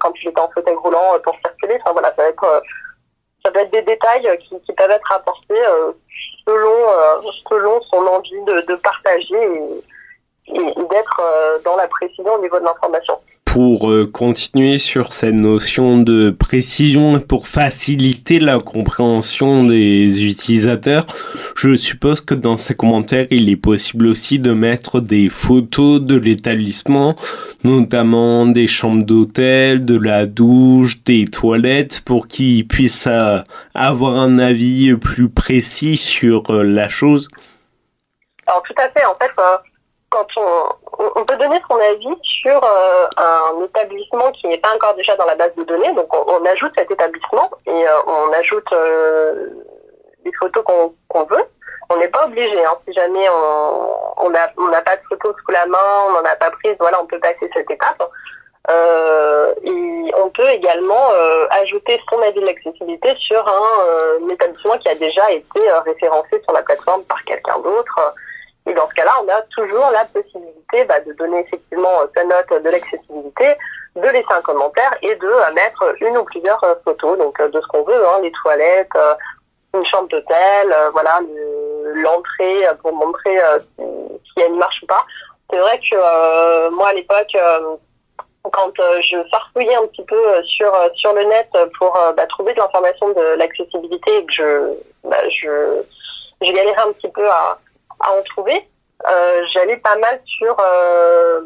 quand 0.00 0.12
il 0.22 0.28
était 0.28 0.40
en 0.40 0.50
fauteuil 0.50 0.74
roulant 0.74 1.18
pour 1.22 1.36
circuler 1.44 1.78
enfin 1.80 1.92
voilà 1.92 2.08
ça 2.16 2.22
va 2.22 2.28
être 2.28 2.62
ça 3.44 3.50
peut 3.50 3.60
être 3.60 3.70
des 3.70 3.82
détails 3.82 4.38
qui, 4.38 4.60
qui 4.60 4.72
peuvent 4.72 4.90
être 4.90 5.12
apportés 5.12 5.62
selon 6.46 6.76
selon 7.48 7.82
son 7.82 8.06
envie 8.06 8.42
de, 8.42 8.74
partager 8.76 9.82
et, 10.54 10.74
d'être 10.90 11.20
euh, 11.20 11.58
dans 11.64 11.76
la 11.76 11.86
précision 11.88 12.34
au 12.34 12.40
niveau 12.42 12.58
de 12.58 12.64
l'information 12.64 13.18
pour 13.52 13.90
euh, 13.90 14.06
continuer 14.06 14.78
sur 14.78 15.12
cette 15.12 15.34
notion 15.34 15.98
de 15.98 16.30
précision 16.30 17.18
pour 17.18 17.48
faciliter 17.48 18.38
la 18.38 18.60
compréhension 18.60 19.64
des 19.64 20.24
utilisateurs, 20.24 21.04
je 21.56 21.74
suppose 21.74 22.20
que 22.20 22.34
dans 22.34 22.56
ces 22.56 22.76
commentaires, 22.76 23.26
il 23.32 23.50
est 23.50 23.56
possible 23.56 24.06
aussi 24.06 24.38
de 24.38 24.52
mettre 24.52 25.00
des 25.00 25.28
photos 25.28 26.00
de 26.00 26.14
l'établissement, 26.14 27.16
notamment 27.64 28.46
des 28.46 28.68
chambres 28.68 29.04
d'hôtel, 29.04 29.84
de 29.84 29.98
la 29.98 30.26
douche, 30.26 31.02
des 31.02 31.24
toilettes, 31.24 32.02
pour 32.02 32.28
qu'ils 32.28 32.68
puissent 32.68 33.08
euh, 33.08 33.38
avoir 33.74 34.16
un 34.16 34.38
avis 34.38 34.94
plus 34.94 35.28
précis 35.28 35.96
sur 35.96 36.52
la 36.52 36.88
chose. 36.88 37.28
Alors 38.46 38.62
tout 38.62 38.74
à 38.80 38.88
fait, 38.90 39.04
en 39.04 39.16
fait, 39.16 39.32
quand 40.10 40.26
on, 40.36 40.68
on, 41.14 41.24
peut 41.24 41.36
donner 41.36 41.60
son 41.68 41.76
avis 41.76 42.16
sur 42.22 42.62
euh, 42.62 43.06
un 43.16 43.64
établissement 43.64 44.32
qui 44.32 44.48
n'est 44.48 44.58
pas 44.58 44.74
encore 44.74 44.94
déjà 44.96 45.16
dans 45.16 45.24
la 45.24 45.36
base 45.36 45.54
de 45.56 45.62
données, 45.64 45.94
donc 45.94 46.12
on, 46.12 46.44
ajoute 46.44 46.72
cet 46.76 46.90
établissement 46.90 47.48
et 47.66 47.70
euh, 47.70 48.02
on 48.06 48.32
ajoute 48.32 48.72
euh, 48.72 49.50
les 50.24 50.32
photos 50.38 50.64
qu'on 50.64 51.24
veut. 51.24 51.44
On 51.90 51.96
n'est 51.96 52.08
pas 52.08 52.26
obligé, 52.26 52.64
hein, 52.64 52.74
si 52.86 52.92
jamais 52.92 53.28
on 53.30 54.30
n'a 54.30 54.52
on 54.58 54.68
n'a 54.68 54.82
pas 54.82 54.96
de 54.96 55.02
photos 55.08 55.34
sous 55.44 55.52
la 55.52 55.66
main, 55.66 55.78
on 56.08 56.12
n'en 56.12 56.24
a 56.24 56.36
pas 56.36 56.50
prise, 56.50 56.76
voilà, 56.78 57.02
on 57.02 57.06
peut 57.06 57.18
passer 57.18 57.50
cette 57.52 57.70
étape. 57.70 58.02
et 59.64 60.12
on 60.16 60.28
peut 60.30 60.48
également 60.50 61.08
ajouter 61.50 62.00
son 62.08 62.20
avis 62.22 62.40
de 62.40 62.46
l'accessibilité 62.46 63.14
sur 63.16 63.40
un, 63.46 64.24
un, 64.24 64.28
établissement 64.28 64.78
qui 64.78 64.88
a 64.88 64.94
déjà 64.94 65.32
été 65.32 65.60
référencé 65.84 66.40
sur 66.44 66.52
la 66.52 66.62
plateforme 66.62 67.02
par 67.04 67.24
quelqu'un 67.24 67.58
d'autre. 67.58 68.14
Et 68.66 68.74
dans 68.74 68.88
ce 68.88 68.94
cas-là, 68.94 69.12
on 69.24 69.28
a 69.28 69.42
toujours 69.54 69.90
la 69.90 70.04
possibilité 70.04 70.84
bah, 70.84 71.00
de 71.00 71.12
donner 71.14 71.40
effectivement 71.40 71.96
sa 72.14 72.24
note 72.24 72.62
de 72.62 72.70
l'accessibilité, 72.70 73.56
de 73.96 74.08
laisser 74.08 74.32
un 74.32 74.42
commentaire 74.42 74.96
et 75.02 75.14
de 75.16 75.26
euh, 75.26 75.52
mettre 75.54 75.94
une 76.00 76.16
ou 76.16 76.24
plusieurs 76.24 76.62
euh, 76.64 76.74
photos, 76.84 77.18
donc 77.18 77.40
euh, 77.40 77.48
de 77.48 77.60
ce 77.60 77.66
qu'on 77.66 77.82
veut, 77.82 78.08
hein, 78.08 78.20
les 78.22 78.32
toilettes, 78.42 78.96
une 79.74 79.86
chambre 79.86 80.08
d'hôtel, 80.08 80.74
voilà, 80.92 81.20
l'entrée 81.94 82.66
pour 82.82 82.92
montrer 82.92 83.38
si, 83.78 84.40
elle 84.40 84.54
marche 84.54 84.82
ou 84.82 84.86
pas. 84.86 85.06
c'est 85.48 85.58
vrai 85.58 85.78
que 85.78 86.70
moi 86.70 86.88
à 86.88 86.92
l'époque, 86.92 87.36
quand 88.50 88.72
je 88.76 89.28
farfouillais 89.30 89.76
un 89.76 89.86
petit 89.86 90.02
peu 90.02 90.42
sur 90.42 90.72
sur 90.94 91.12
le 91.12 91.22
net 91.22 91.48
pour 91.78 91.92
bah, 92.16 92.26
trouver 92.26 92.52
de 92.52 92.58
l'information 92.58 93.10
de 93.10 93.36
l'accessibilité 93.36 94.26
que 94.26 94.32
je 94.32 94.74
bah, 95.04 95.28
je 95.28 95.82
je 96.42 96.52
galérais 96.52 96.82
un 96.88 96.92
petit 96.92 97.10
peu 97.10 97.30
à 97.30 97.56
à 98.00 98.12
en 98.12 98.22
trouver. 98.22 98.66
Euh, 99.08 99.42
j'allais 99.52 99.78
pas 99.78 99.96
mal 99.96 100.20
sur 100.26 100.54
euh, 100.60 101.40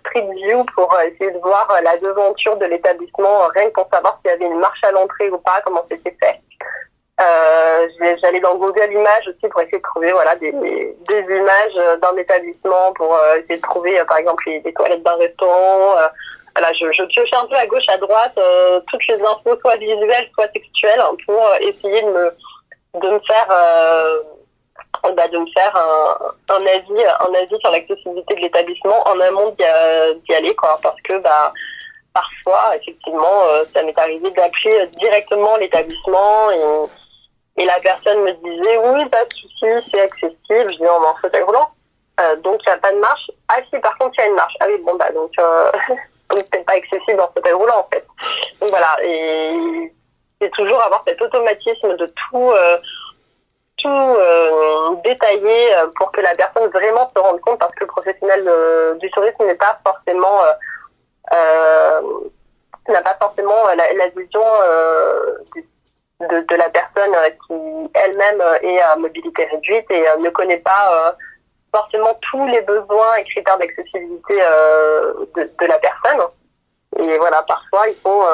Street 0.00 0.28
View 0.34 0.64
pour 0.74 0.94
essayer 1.00 1.30
de 1.30 1.38
voir 1.38 1.66
la 1.82 1.96
devanture 1.96 2.56
de 2.58 2.66
l'établissement, 2.66 3.46
rien 3.54 3.68
que 3.68 3.74
pour 3.74 3.88
savoir 3.90 4.18
s'il 4.20 4.30
y 4.30 4.34
avait 4.34 4.44
une 4.44 4.58
marche 4.58 4.82
à 4.84 4.90
l'entrée 4.90 5.30
ou 5.30 5.38
pas, 5.38 5.62
comment 5.64 5.86
c'était 5.90 6.14
fait. 6.20 6.40
Euh, 7.20 7.88
j'allais 8.20 8.40
dans 8.40 8.56
Google 8.56 8.92
Images 8.92 9.26
aussi 9.26 9.48
pour 9.48 9.60
essayer 9.62 9.78
de 9.78 9.82
trouver 9.82 10.12
voilà 10.12 10.36
des, 10.36 10.52
des 10.52 11.20
images 11.34 11.98
d'un 12.00 12.16
établissement 12.16 12.92
pour 12.94 13.18
essayer 13.38 13.56
de 13.56 13.62
trouver 13.62 14.00
par 14.06 14.18
exemple 14.18 14.44
les, 14.46 14.72
toilettes 14.72 15.02
d'un 15.02 15.16
restaurant. 15.16 15.96
voilà, 16.54 16.72
je, 16.74 16.92
je 16.92 17.02
piochais 17.04 17.36
un 17.36 17.46
peu 17.46 17.56
à 17.56 17.66
gauche, 17.66 17.88
à 17.88 17.96
droite 17.96 18.38
toutes 18.86 19.06
les 19.08 19.20
infos, 19.20 19.58
soit 19.60 19.76
visuelles, 19.76 20.28
soit 20.34 20.48
textuelles, 20.48 21.02
pour 21.26 21.42
essayer 21.60 22.02
de 22.02 22.08
me 22.08 22.30
de 23.00 23.10
me 23.10 23.20
faire 23.20 23.48
de 25.02 25.38
me 25.38 25.46
faire 25.52 25.76
un, 26.48 26.66
avis, 26.66 27.04
un 27.20 27.34
avis 27.34 27.58
sur 27.60 27.70
l'accessibilité 27.70 28.34
de 28.34 28.40
l'établissement 28.40 29.06
en 29.08 29.18
amont 29.20 29.50
d'y 29.50 30.34
aller, 30.34 30.54
quoi, 30.54 30.78
parce 30.82 31.00
que 31.02 31.18
bah, 31.18 31.52
parfois, 32.14 32.76
effectivement, 32.76 33.42
euh, 33.46 33.64
ça 33.72 33.82
m'est 33.82 33.98
arrivé 33.98 34.30
d'appeler 34.30 34.86
directement 34.98 35.56
l'établissement 35.56 36.50
et, 36.50 37.64
la 37.64 37.80
personne 37.80 38.22
me 38.22 38.32
disait 38.32 38.78
oui, 38.78 39.04
pas 39.10 39.24
de 39.24 39.32
souci, 39.34 39.90
c'est 39.90 40.00
accessible. 40.00 40.70
Je 40.70 40.76
dis 40.76 40.84
on 40.84 41.04
en 41.04 41.14
fauteuil 41.20 41.42
roulant, 41.42 41.68
euh, 42.20 42.36
donc 42.36 42.60
il 42.64 42.70
n'y 42.70 42.74
a 42.74 42.78
pas 42.78 42.92
de 42.92 42.98
marche. 42.98 43.30
Ah 43.48 43.58
si, 43.68 43.78
par 43.80 43.98
contre, 43.98 44.14
il 44.16 44.20
y 44.20 44.24
a 44.24 44.26
une 44.28 44.36
marche. 44.36 44.54
Ah 44.60 44.66
oui, 44.68 44.80
bon 44.84 44.94
bah 44.94 45.10
donc 45.10 45.32
euh, 45.38 45.72
c'est 46.32 46.64
pas 46.64 46.74
accessible 46.74 47.20
en 47.20 47.28
fauteuil 47.32 47.52
roulant 47.52 47.80
en 47.80 47.88
fait. 47.92 48.06
Donc 48.60 48.70
voilà, 48.70 48.96
et 49.02 49.92
c'est 50.40 50.50
toujours 50.52 50.80
avoir 50.80 51.02
cet 51.06 51.20
automatisme 51.20 51.96
de 51.96 52.06
tout. 52.06 52.48
Euh, 52.48 52.78
tout 53.78 53.88
euh, 53.88 54.94
détaillé 55.04 55.74
euh, 55.74 55.86
pour 55.96 56.12
que 56.12 56.20
la 56.20 56.34
personne 56.34 56.68
vraiment 56.70 57.10
se 57.14 57.20
rende 57.20 57.40
compte 57.40 57.58
parce 57.58 57.74
que 57.74 57.84
le 57.84 57.86
professionnel 57.86 58.44
euh, 58.46 58.94
du 58.94 59.10
tourisme 59.10 59.44
n'est 59.46 59.54
pas 59.54 59.78
forcément 59.84 60.40
n'a 62.88 63.02
pas 63.02 63.16
forcément 63.20 63.66
la, 63.76 64.08
vision 64.16 64.40
de, 66.20 66.56
la 66.56 66.70
personne 66.70 67.14
qui 67.46 67.90
elle-même 67.94 68.42
est 68.62 68.80
à 68.80 68.96
mobilité 68.96 69.44
réduite 69.44 69.90
et 69.90 70.06
ne 70.18 70.30
connaît 70.30 70.58
pas 70.58 71.14
forcément 71.70 72.18
tous 72.30 72.46
les 72.46 72.62
besoins 72.62 73.16
et 73.16 73.24
critères 73.24 73.58
d'accessibilité 73.58 74.36
de, 74.36 75.66
la 75.66 75.78
personne. 75.78 76.28
Et 76.98 77.18
voilà, 77.18 77.42
parfois 77.42 77.88
ils 77.88 77.96
sont, 77.96 78.24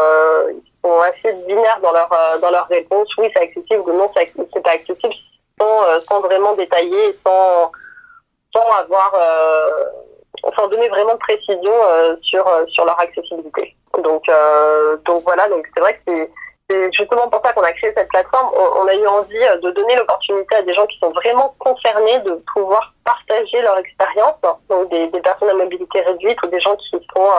ils 0.50 0.72
sont 0.84 1.00
assez 1.00 1.32
binaires 1.48 1.80
dans 1.82 1.92
leur 1.92 2.38
dans 2.40 2.50
leur 2.52 2.68
réponse. 2.68 3.08
Oui, 3.18 3.28
c'est 3.34 3.42
accessible 3.42 3.80
ou 3.80 3.98
non, 3.98 4.08
c'est 4.14 4.62
pas 4.62 4.70
accessible 4.70 5.14
sans, 5.58 5.82
euh, 5.84 6.00
sans 6.08 6.20
vraiment 6.20 6.54
détailler, 6.54 7.16
sans, 7.24 7.72
sans 8.54 8.70
avoir, 8.72 9.14
euh, 9.14 9.84
sans 10.56 10.68
donner 10.68 10.88
vraiment 10.88 11.14
de 11.14 11.18
précision 11.18 11.72
euh, 11.72 12.16
sur, 12.22 12.44
sur 12.68 12.84
leur 12.84 12.98
accessibilité. 13.00 13.76
Donc, 14.02 14.24
donc 15.04 15.22
voilà, 15.22 15.48
donc 15.48 15.66
c'est 15.72 15.80
vrai 15.80 15.94
que 15.94 16.00
c'est 16.06 16.30
c'est 16.70 16.90
justement 16.92 17.28
pour 17.28 17.42
ça 17.44 17.52
qu'on 17.52 17.62
a 17.62 17.72
créé 17.74 17.92
cette 17.94 18.08
plateforme. 18.08 18.48
On, 18.56 18.86
a 18.86 18.94
eu 18.94 19.06
envie 19.06 19.60
de 19.62 19.70
donner 19.72 19.96
l'opportunité 19.96 20.56
à 20.56 20.62
des 20.62 20.72
gens 20.72 20.86
qui 20.86 20.98
sont 20.98 21.10
vraiment 21.10 21.54
concernés 21.58 22.20
de 22.20 22.42
pouvoir 22.54 22.94
partager 23.04 23.60
leur 23.60 23.76
expérience, 23.76 24.36
donc 24.70 24.88
des, 24.88 25.08
des, 25.08 25.20
personnes 25.20 25.50
à 25.50 25.52
mobilité 25.52 26.00
réduite 26.00 26.42
ou 26.42 26.46
des 26.46 26.60
gens 26.60 26.74
qui 26.76 26.88
sont 27.14 27.30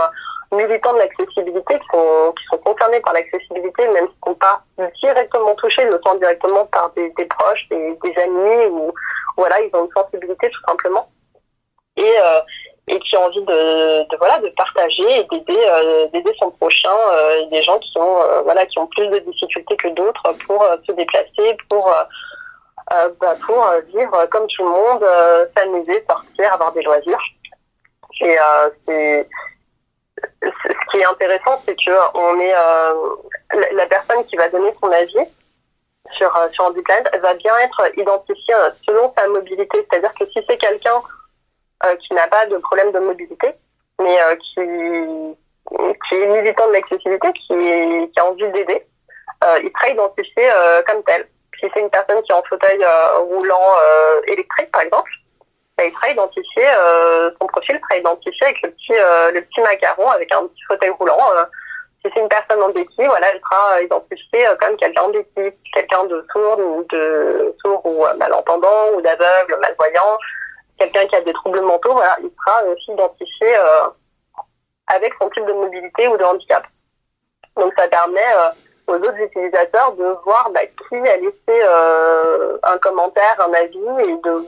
militants 0.56 0.94
de 0.94 1.00
l'accessibilité, 1.00 1.80
qui 1.80 1.88
sont, 1.92 2.34
qui 2.38 2.46
sont 2.46 2.58
concernés 2.58 3.00
par 3.02 3.14
l'accessibilité, 3.14 3.88
même 3.88 4.08
s'ils 4.08 4.20
ne 4.26 4.32
sont 4.32 4.36
pas 4.36 4.64
directement 5.02 5.56
touchés, 5.56 5.86
le 5.86 6.00
sont 6.06 6.16
directement 6.16 6.66
par 6.66 6.92
des, 6.96 7.10
proches, 7.26 7.68
des, 7.70 8.14
amis, 8.24 8.66
ou 8.72 8.92
voilà, 9.38 9.60
ils 9.62 9.76
ont 9.76 9.86
une 9.86 9.92
sensibilité 9.92 10.50
tout 10.50 10.62
simplement. 10.68 11.10
Et, 11.98 12.04
euh, 12.04 12.42
et 12.88 13.00
qui 13.00 13.18
ont 13.18 13.24
envie 13.24 13.42
de, 13.42 14.18
voilà 14.18 14.40
de 14.40 14.50
partager 14.50 15.20
et 15.20 15.24
d'aider 15.32 15.60
euh, 15.66 16.08
d'aider 16.08 16.32
son 16.40 16.52
prochain 16.52 16.96
euh, 17.12 17.46
des 17.48 17.64
gens 17.64 17.80
qui 17.80 17.98
ont 17.98 18.22
euh, 18.22 18.42
voilà 18.42 18.66
qui 18.66 18.78
ont 18.78 18.88
plus 18.88 19.08
de 19.08 19.20
difficultés 19.20 19.76
que 19.78 19.88
d'autres 19.90 20.24
pour 20.46 20.64
se 20.86 20.92
déplacer 20.92 21.58
pour 21.70 21.92
bah, 22.92 23.34
pour 23.46 23.68
vivre 23.88 24.26
comme 24.30 24.46
tout 24.48 24.64
le 24.64 24.70
monde 24.70 25.04
s'amuser 25.58 26.04
sortir 26.08 26.54
avoir 26.54 26.72
des 26.74 26.84
loisirs 26.84 27.22
et 28.22 28.38
c'est 28.88 29.28
ce 30.42 30.92
qui 30.92 30.98
est 30.98 31.06
intéressant, 31.06 31.62
c'est 31.66 31.76
que 31.76 32.18
on 32.18 32.40
est 32.40 32.54
euh, 32.56 33.68
la 33.74 33.86
personne 33.88 34.26
qui 34.26 34.36
va 34.36 34.50
donner 34.50 34.74
son 34.82 34.92
avis 34.92 35.30
sur 36.12 36.36
euh, 36.36 36.48
sur 36.50 36.72
elle 36.88 37.22
va 37.22 37.34
bien 37.36 37.58
être 37.60 37.98
identifiée 37.98 38.54
euh, 38.54 38.70
selon 38.86 39.14
sa 39.18 39.28
mobilité. 39.28 39.86
C'est-à-dire 39.90 40.14
que 40.14 40.26
si 40.28 40.40
c'est 40.48 40.58
quelqu'un 40.58 41.02
qui 42.00 42.14
n'a 42.16 42.28
pas 42.28 42.48
de 42.48 42.58
problème 42.58 42.92
de 42.94 43.00
mobilité, 43.00 43.54
mais 44.02 44.18
qui 44.40 44.62
qui 46.08 46.16
est 46.16 46.28
militant 46.28 46.68
de 46.68 46.74
l'accessibilité, 46.74 47.32
qui, 47.34 48.12
qui 48.12 48.20
a 48.20 48.26
envie 48.26 48.50
d'aider, 48.52 48.86
il 49.62 49.72
sera 49.72 49.90
identifié 49.90 50.50
comme 50.88 51.04
tel. 51.04 51.28
Si 51.60 51.68
c'est 51.74 51.80
une 51.80 51.90
personne 51.92 52.24
qui 52.24 52.32
est 52.32 52.36
en 52.36 52.44
fauteuil 52.44 52.84
roulant 53.20 53.74
électrique, 54.26 54.72
par 54.72 54.82
exemple, 54.82 55.12
il 55.84 55.92
sera 55.92 56.10
identifié, 56.10 56.64
euh, 56.66 57.32
son 57.40 57.48
profil 57.48 57.80
sera 57.82 58.00
identifié 58.00 58.48
avec 58.48 58.62
le 58.62 58.72
petit, 58.72 58.94
euh, 58.94 59.32
le 59.32 59.42
petit 59.42 59.62
macaron 59.62 60.10
avec 60.10 60.32
un 60.32 60.48
petit 60.48 60.64
fauteuil 60.68 60.90
roulant. 60.92 61.20
Euh. 61.36 61.46
si 62.02 62.12
c'est 62.14 62.22
une 62.22 62.30
personne 62.30 62.62
en 62.62 62.70
béquille, 62.70 63.08
voilà, 63.08 63.28
elle 63.34 63.42
sera 63.42 63.82
identifiée 63.82 64.48
comme 64.60 64.78
quelqu'un 64.78 65.02
en 65.02 65.10
béquille, 65.10 65.54
quelqu'un 65.74 66.06
de 66.06 66.26
sourd 66.32 66.60
ou 66.60 66.86
de 66.90 67.56
sourd 67.62 67.86
ou 67.86 68.06
malentendant 68.18 68.94
ou 68.96 69.02
d'aveugle, 69.02 69.58
malvoyant, 69.60 70.18
quelqu'un 70.80 71.08
qui 71.08 71.16
a 71.16 71.22
des 71.22 71.34
troubles 71.34 71.62
mentaux, 71.62 71.94
voilà, 71.94 72.16
il 72.22 72.30
sera 72.30 72.64
aussi 72.66 72.92
identifié 72.92 73.56
avec 74.88 75.14
son 75.20 75.30
type 75.32 75.46
de 75.46 75.54
mobilité 75.54 76.08
ou 76.08 76.16
de 76.16 76.24
handicap. 76.24 76.64
Donc 77.58 77.74
ça 77.78 77.88
permet 77.88 78.22
aux 78.88 78.96
autres 78.96 79.20
utilisateurs 79.20 79.94
de 79.94 80.06
voir 80.24 80.52
bah, 80.54 80.62
qui 80.88 80.96
a 80.96 81.18
laissé 81.18 81.64
un 82.64 82.78
commentaire, 82.78 83.36
un 83.40 83.54
avis 83.54 84.08
et 84.08 84.18
de 84.24 84.46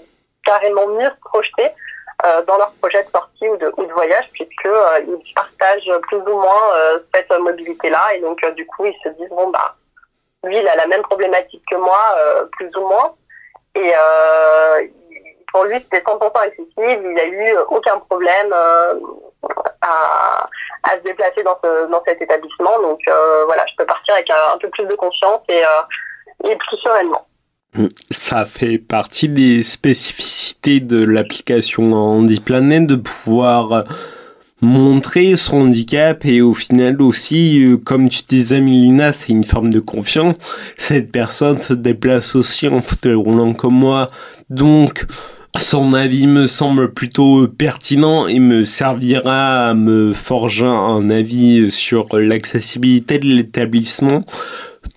carrément 0.48 0.88
mieux 0.88 1.10
se 1.10 1.20
projeter 1.30 1.70
euh, 2.26 2.42
dans 2.46 2.58
leur 2.58 2.72
projet 2.82 3.04
de 3.04 3.10
sortie 3.10 3.48
ou 3.48 3.58
de, 3.58 3.72
ou 3.78 3.86
de 3.86 3.94
voyage 3.94 4.28
puisque 4.34 4.66
euh, 4.66 5.18
partagent 5.36 5.92
plus 6.08 6.18
ou 6.18 6.36
moins 6.36 6.74
euh, 6.74 7.00
cette 7.14 7.30
mobilité 7.38 7.92
là 7.92 8.08
et 8.16 8.22
donc 8.22 8.44
du 8.56 8.66
coup 8.66 8.86
ils 8.88 8.98
se 9.04 9.10
disent 9.10 9.30
bon 9.30 9.52
bah 9.52 9.76
lui 10.44 10.58
il 10.58 10.68
a 10.68 10.76
la 10.76 10.88
même 10.88 11.04
problématique 11.04 11.64
que 11.70 11.76
moi 11.76 12.00
plus 12.54 12.76
ou 12.76 12.88
moins. 12.88 13.14
Et 13.76 13.94
pour 15.52 15.66
lui 15.66 15.76
c'était 15.76 16.00
100% 16.00 16.32
accessible. 16.40 17.12
Il 17.12 17.20
a 17.20 17.26
eu 17.26 17.58
aucun 17.70 18.00
problème 18.00 18.52
à, 18.54 20.48
à, 20.84 20.98
se 20.98 21.04
déplacer 21.04 21.44
dans, 21.44 21.60
ce, 21.64 21.86
dans 21.92 22.04
cet 22.04 22.20
établissement. 22.20 22.80
Donc 22.82 23.00
voilà 23.46 23.64
je 23.68 23.76
peux 23.78 23.86
partir 23.86 24.16
avec 24.16 24.30
un, 24.32 24.56
un 24.56 24.58
peu 24.58 24.70
plus 24.70 24.86
de 24.86 24.96
confiance 24.96 25.42
et, 25.50 25.62
et 26.46 26.56
plus 26.56 26.78
sereinement 26.78 27.27
ça 28.10 28.46
fait 28.46 28.78
partie 28.78 29.30
des 29.30 29.64
spécificités 29.64 30.80
de 30.80 30.98
l'application 30.98 31.94
HandiPlanet 31.94 32.82
de 32.82 32.96
pouvoir 32.96 33.86
montrer 34.62 35.36
son 35.36 35.58
handicap 35.58 36.26
et 36.26 36.42
au 36.42 36.54
final 36.54 37.02
aussi, 37.02 37.64
euh, 37.64 37.78
comme 37.78 38.10
tu 38.10 38.24
disais 38.28 38.60
Milina, 38.60 39.14
c'est 39.14 39.30
une 39.30 39.44
forme 39.44 39.70
de 39.70 39.80
confiance. 39.80 40.36
Cette 40.78 41.12
personne 41.12 41.62
se 41.62 41.74
déplace 41.74 42.36
aussi 42.36 42.68
en 42.68 42.82
fauteuil 42.82 43.14
roulant 43.14 43.54
comme 43.54 43.76
moi, 43.76 44.08
donc 44.50 45.06
son 45.60 45.94
avis 45.94 46.28
me 46.28 46.48
semble 46.48 46.94
plutôt 46.94 47.48
pertinent 47.48 48.28
et 48.28 48.40
me 48.40 48.64
servira 48.64 49.70
à 49.70 49.74
me 49.74 50.14
forger 50.14 50.66
un 50.66 51.10
avis 51.10 51.72
sur 51.72 52.18
l'accessibilité 52.18 53.20
de 53.20 53.28
l'établissement. 53.28 54.24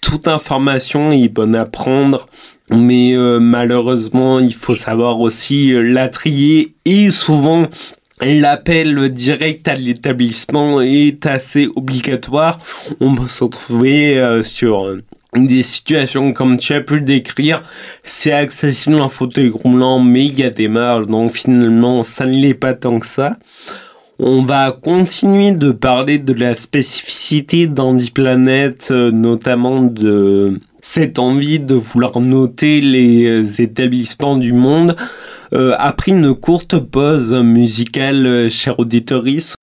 Toute 0.01 0.29
information 0.29 1.11
est 1.11 1.29
bonne 1.29 1.55
à 1.55 1.65
prendre 1.65 2.29
mais 2.71 3.15
euh, 3.15 3.41
malheureusement 3.41 4.39
il 4.39 4.55
faut 4.55 4.75
savoir 4.75 5.21
aussi 5.21 5.73
euh, 5.73 5.83
la 5.83 6.09
trier 6.09 6.75
et 6.85 7.11
souvent 7.11 7.69
l'appel 8.21 9.09
direct 9.09 9.67
à 9.67 9.75
l'établissement 9.75 10.81
est 10.83 11.25
assez 11.27 11.69
obligatoire. 11.75 12.59
On 13.01 13.15
peut 13.15 13.27
se 13.27 13.45
retrouver 13.45 14.19
euh, 14.19 14.43
sur 14.43 14.97
des 15.35 15.63
situations 15.63 16.33
comme 16.33 16.59
tu 16.59 16.75
as 16.75 16.81
pu 16.81 16.97
le 16.97 17.01
décrire, 17.01 17.63
c'est 18.03 18.33
accessible 18.33 19.01
en 19.01 19.09
fauteuil 19.09 19.49
roulant, 19.49 20.01
mais 20.01 20.27
il 20.27 20.39
y 20.39 20.43
a 20.43 20.51
des 20.51 20.69
marges, 20.69 21.07
donc 21.07 21.33
finalement 21.33 22.03
ça 22.03 22.27
ne 22.27 22.37
l'est 22.37 22.55
pas 22.55 22.75
tant 22.75 22.99
que 22.99 23.07
ça. 23.07 23.37
On 24.19 24.43
va 24.43 24.71
continuer 24.73 25.53
de 25.53 25.71
parler 25.71 26.19
de 26.19 26.35
la 26.35 26.53
spécificité 26.53 27.67
d'Andy-Planet, 27.67 28.91
notamment 28.91 29.81
de 29.81 30.61
cette 30.83 31.19
envie 31.19 31.61
de 31.61 31.75
vouloir 31.75 32.21
noter 32.21 32.81
les 32.81 33.27
euh, 33.27 33.63
établissements 33.63 34.37
du 34.37 34.53
monde. 34.53 34.97
Euh, 35.53 35.75
après 35.79 36.13
une 36.13 36.35
courte 36.35 36.79
pause 36.79 37.35
musicale, 37.35 38.27
euh, 38.27 38.51
cher 38.51 38.79
auditoris, 38.79 39.55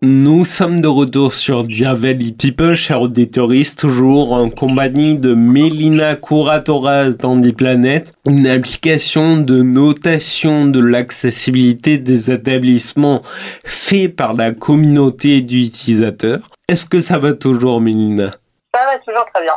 Nous 0.00 0.44
sommes 0.44 0.80
de 0.80 0.86
retour 0.86 1.34
sur 1.34 1.68
Javelli 1.68 2.32
People, 2.32 2.76
chers 2.76 3.02
auditeurs, 3.02 3.48
toujours 3.76 4.32
en 4.32 4.48
compagnie 4.48 5.18
de 5.18 5.34
Mélina 5.34 6.14
Kuratoras 6.14 7.14
d'Andiplanet, 7.18 8.04
une 8.24 8.46
application 8.46 9.38
de 9.38 9.60
notation 9.60 10.66
de 10.66 10.78
l'accessibilité 10.78 11.98
des 11.98 12.30
établissements 12.30 13.22
fait 13.64 14.08
par 14.08 14.34
la 14.34 14.52
communauté 14.52 15.40
d'utilisateurs. 15.40 16.48
Est-ce 16.68 16.86
que 16.86 17.00
ça 17.00 17.18
va 17.18 17.32
toujours, 17.32 17.80
Mélina 17.80 18.30
Ça 18.72 18.84
va 18.86 18.98
toujours 19.04 19.26
très 19.34 19.42
bien. 19.42 19.54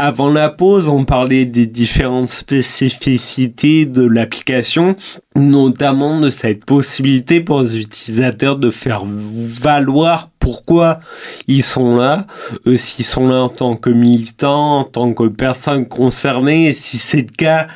Avant 0.00 0.30
la 0.30 0.48
pause, 0.48 0.88
on 0.88 1.04
parlait 1.04 1.44
des 1.44 1.66
différentes 1.66 2.28
spécificités 2.28 3.84
de 3.84 4.08
l'application, 4.08 4.94
notamment 5.34 6.20
de 6.20 6.30
cette 6.30 6.64
possibilité 6.64 7.40
pour 7.40 7.62
les 7.62 7.78
utilisateurs 7.78 8.58
de 8.58 8.70
faire 8.70 9.02
valoir 9.04 10.30
pourquoi 10.38 11.00
ils 11.48 11.64
sont 11.64 11.96
là, 11.96 12.28
euh, 12.68 12.76
s'ils 12.76 13.04
sont 13.04 13.26
là 13.26 13.42
en 13.42 13.48
tant 13.48 13.74
que 13.74 13.90
militants, 13.90 14.78
en 14.78 14.84
tant 14.84 15.12
que 15.12 15.26
personnes 15.26 15.88
concernées, 15.88 16.72
si 16.74 16.96
c'est 16.96 17.22
le 17.22 17.36
cas, 17.36 17.66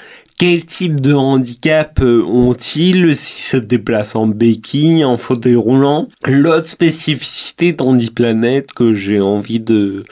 quel 0.43 0.67
type 0.67 1.01
de 1.01 1.15
handicap 1.15 2.01
euh, 2.01 2.25
ont-ils 2.25 3.15
s'ils 3.15 3.45
se 3.45 3.57
déplacent 3.57 4.17
en 4.17 4.27
béquille, 4.27 5.05
en 5.05 5.17
fauteuil 5.17 5.55
roulant? 5.55 6.09
L'autre 6.27 6.67
spécificité 6.67 7.71
d'Handiplanète 7.71 8.73
que 8.73 8.93
j'ai 8.93 9.21
envie 9.21 9.61
de, 9.61 10.03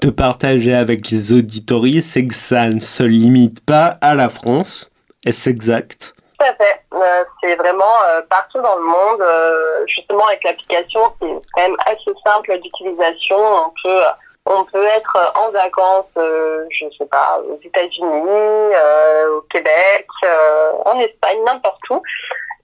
de 0.00 0.10
partager 0.10 0.74
avec 0.74 1.10
les 1.10 1.32
auditories, 1.32 2.02
c'est 2.02 2.24
que 2.24 2.34
ça 2.34 2.68
ne 2.68 2.78
se 2.78 3.02
limite 3.02 3.66
pas 3.66 3.98
à 4.00 4.14
la 4.14 4.28
France. 4.28 4.88
Est-ce 5.26 5.50
exact? 5.50 6.14
Tout 6.38 6.44
à 6.44 6.54
fait. 6.54 6.82
Euh, 6.94 7.24
c'est 7.40 7.56
vraiment 7.56 7.82
euh, 8.12 8.20
partout 8.30 8.62
dans 8.62 8.76
le 8.76 8.84
monde. 8.84 9.86
justement, 9.88 10.24
avec 10.28 10.44
l'application, 10.44 11.00
c'est 11.20 11.26
quand 11.52 11.62
même 11.62 11.76
assez 11.86 12.12
simple 12.24 12.60
d'utilisation. 12.62 13.38
On 13.38 13.72
peut 13.82 14.02
on 14.46 14.64
peut 14.64 14.84
être 14.84 15.32
en 15.36 15.50
vacances, 15.50 16.06
euh, 16.16 16.64
je 16.70 16.86
sais 16.96 17.06
pas, 17.06 17.40
aux 17.46 17.58
États-Unis, 17.62 18.28
euh, 18.74 19.36
au 19.36 19.40
Québec, 19.42 20.06
euh, 20.24 20.72
en 20.84 20.98
Espagne, 20.98 21.38
n'importe 21.44 21.88
où, 21.90 22.02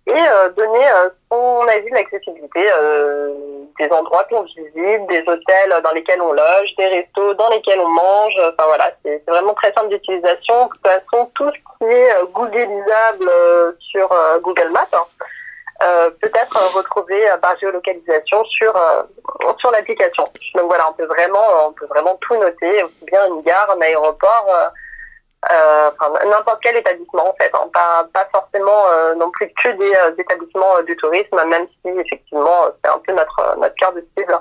et 0.08 0.24
donner 0.56 0.86
son 1.32 1.66
avis 1.66 1.90
de 1.90 1.94
l'accessibilité 1.94 2.62
des 3.76 3.90
endroits 3.90 4.22
qu'on 4.30 4.42
visite, 4.42 5.06
des 5.08 5.22
hôtels 5.26 5.82
dans 5.82 5.90
lesquels 5.90 6.22
on 6.22 6.32
loge, 6.32 6.76
des 6.78 6.86
restos 6.86 7.34
dans 7.34 7.50
lesquels 7.50 7.80
on 7.80 7.88
mange. 7.88 8.34
Enfin 8.38 8.68
voilà, 8.68 8.92
c'est 9.04 9.20
vraiment 9.26 9.54
très 9.54 9.72
simple 9.72 9.88
d'utilisation. 9.88 10.66
De 10.66 10.70
toute 10.70 10.86
façon, 10.86 11.28
tout 11.34 11.50
ce 11.50 11.58
qui 11.58 11.92
est 11.92 12.12
googlisable 12.32 13.30
sur 13.80 14.08
Google 14.42 14.68
Maps. 14.70 14.86
Hein, 14.92 15.26
euh, 15.82 16.10
peut-être 16.22 16.74
retrouver 16.74 17.30
euh, 17.30 17.36
par 17.36 17.58
géolocalisation 17.58 18.44
sur 18.46 18.74
euh, 18.74 19.02
sur 19.58 19.70
l'application. 19.70 20.24
Donc 20.54 20.68
voilà, 20.68 20.88
on 20.88 20.94
peut 20.94 21.04
vraiment 21.04 21.66
on 21.68 21.72
peut 21.72 21.86
vraiment 21.86 22.16
tout 22.22 22.34
noter, 22.36 22.82
aussi 22.82 23.04
bien 23.04 23.26
une 23.26 23.42
gare, 23.42 23.70
un 23.70 23.80
aéroport, 23.82 24.72
enfin 25.42 26.12
n'importe 26.24 26.60
quel 26.62 26.76
établissement 26.76 27.28
en 27.28 27.34
fait, 27.34 27.50
hein. 27.52 27.68
pas 27.74 28.06
pas 28.14 28.26
forcément 28.32 28.84
non 29.16 29.30
plus 29.32 29.52
que 29.62 29.68
des 29.68 30.22
établissements 30.22 30.82
du 30.86 30.96
tourisme, 30.96 31.42
même 31.46 31.66
si 31.68 31.90
effectivement 31.90 32.68
c'est 32.82 32.90
un 32.90 32.98
peu 33.06 33.12
notre 33.12 33.56
notre 33.58 33.74
cœur 33.74 33.92
de 33.92 34.06
cible. 34.16 34.40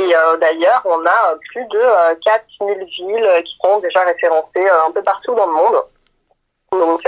Et 0.00 0.14
d'ailleurs, 0.40 0.82
on 0.84 1.04
a 1.04 1.34
plus 1.50 1.64
de 1.64 2.14
4000 2.22 2.78
villes 2.84 3.42
qui 3.44 3.56
sont 3.60 3.80
déjà 3.80 4.04
référencées 4.04 4.68
un 4.86 4.92
peu 4.92 5.02
partout 5.02 5.34
dans 5.34 5.46
le 5.46 5.52
monde. 5.52 5.82
Donc, 6.72 7.02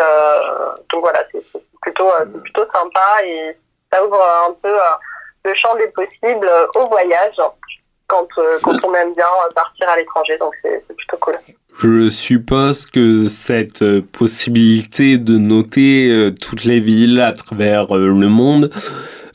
donc 0.90 1.00
voilà, 1.02 1.24
c'est 1.32 1.42
plutôt, 1.80 2.08
euh, 2.08 2.24
plutôt 2.24 2.64
sympa 2.72 3.24
et 3.24 3.56
ça 3.92 4.04
ouvre 4.04 4.22
un 4.48 4.52
peu 4.62 4.68
euh, 4.68 4.82
le 5.44 5.54
champ 5.54 5.74
des 5.76 5.88
possibles 5.88 6.48
euh, 6.48 6.66
au 6.76 6.88
voyage 6.88 7.34
quand, 8.06 8.28
quand 8.62 8.84
on 8.84 8.94
aime 8.94 9.14
bien 9.14 9.26
partir 9.54 9.88
à 9.88 9.96
l'étranger. 9.96 10.36
Donc 10.38 10.54
c'est 10.62 10.84
plutôt 10.96 11.16
cool. 11.18 11.38
Je 11.78 12.10
suppose 12.10 12.86
que 12.86 13.28
cette 13.28 14.00
possibilité 14.12 15.16
de 15.16 15.38
noter 15.38 16.30
toutes 16.40 16.64
les 16.64 16.80
villes 16.80 17.20
à 17.20 17.32
travers 17.32 17.94
le 17.94 18.28
monde 18.28 18.70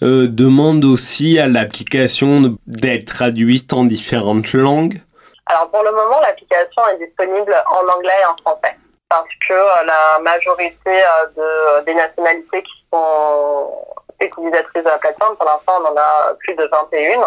demande 0.02 0.84
aussi 0.84 1.40
à 1.40 1.48
l'application 1.48 2.58
d'être 2.68 3.06
traduite 3.06 3.72
en 3.72 3.86
différentes 3.86 4.52
langues. 4.52 5.02
Alors 5.46 5.72
pour 5.72 5.84
le 5.84 5.92
moment, 5.92 6.20
l'application 6.22 6.82
est 6.94 7.06
disponible 7.06 7.56
en 7.68 7.98
anglais 7.98 8.20
et 8.22 8.26
en 8.26 8.36
français 8.42 8.76
parce 9.10 9.30
que 9.48 9.54
euh, 9.54 9.84
la 9.86 10.20
majorité 10.20 10.76
euh, 10.88 11.26
de, 11.36 11.42
euh, 11.42 11.82
des 11.82 11.94
nationalités 11.94 12.64
qui 12.64 12.86
sont 12.92 13.86
utilisatrices 14.20 14.84
de 14.84 14.90
la 14.90 14.98
plateforme, 14.98 15.36
pour 15.36 15.46
l'instant 15.46 15.74
on 15.82 15.88
en 15.88 15.98
a 15.98 16.34
plus 16.40 16.56
de 16.56 16.68
21, 16.72 17.22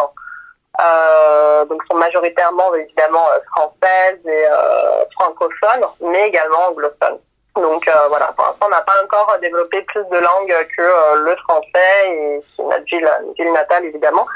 euh, 0.81 1.65
donc 1.67 1.83
sont 1.91 1.97
majoritairement 1.97 2.75
évidemment 2.75 3.27
françaises 3.55 4.21
et 4.27 4.47
euh, 4.51 5.05
francophones, 5.15 5.87
mais 6.01 6.29
également 6.29 6.69
anglophones. 6.71 7.19
Donc 7.57 7.89
euh, 7.89 8.09
voilà, 8.09 8.33
pour 8.37 8.45
l'instant 8.45 8.67
on 8.67 8.71
n'a 8.71 8.83
pas 8.83 9.03
encore 9.03 9.37
développé 9.41 9.83
plus 9.83 10.05
de 10.05 10.19
langues 10.19 10.69
que 10.77 11.25
le 11.25 11.37
français 11.37 12.11
et 12.11 12.41
notre 12.59 12.85
ville, 12.85 13.11
ville 13.37 13.53
natale 13.53 13.85
évidemment, 13.87 14.27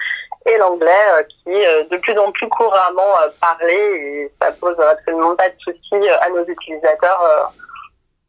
et 0.46 0.56
l'anglais 0.58 1.26
qui 1.28 1.50
est 1.50 1.84
de 1.90 1.96
plus 1.98 2.18
en 2.18 2.32
plus 2.32 2.48
couramment 2.48 3.14
parlé 3.40 3.74
et 3.74 4.28
ça 4.40 4.50
pose 4.52 4.78
absolument 4.80 5.36
pas 5.36 5.48
de 5.48 5.54
soucis 5.58 6.08
à 6.20 6.28
nos 6.30 6.44
utilisateurs 6.44 7.52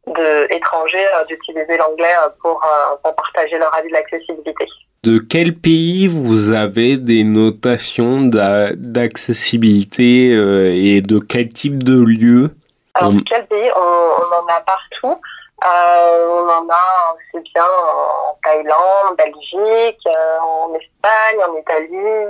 de 0.06 0.46
étrangers 0.54 1.08
d'utiliser 1.28 1.76
l'anglais 1.76 2.14
pour, 2.40 2.64
pour 3.02 3.16
partager 3.16 3.58
leur 3.58 3.74
avis 3.76 3.88
de 3.88 3.94
l'accessibilité. 3.94 4.66
De 5.02 5.18
quel 5.18 5.54
pays 5.54 6.06
vous 6.08 6.52
avez 6.52 6.96
des 6.96 7.24
notations 7.24 8.22
d'accessibilité 8.22 10.30
et 10.30 11.02
de 11.02 11.18
quel 11.18 11.48
type 11.48 11.82
de 11.82 12.00
lieu? 12.02 12.52
Alors, 12.94 13.12
de 13.12 13.20
quel 13.28 13.44
pays? 13.46 13.70
On, 13.76 13.80
on, 13.80 14.36
en 14.36 14.46
a 14.46 14.60
partout. 14.60 15.20
Euh, 15.64 16.26
on 16.28 16.48
en 16.48 16.68
a 16.68 17.14
aussi 17.14 17.42
bien 17.54 17.64
en 17.64 18.38
Thaïlande, 18.44 19.06
en 19.10 19.14
Belgique, 19.14 20.06
euh, 20.06 20.38
en 20.40 20.74
Espagne, 20.74 21.42
en 21.48 21.56
Italie, 21.56 22.26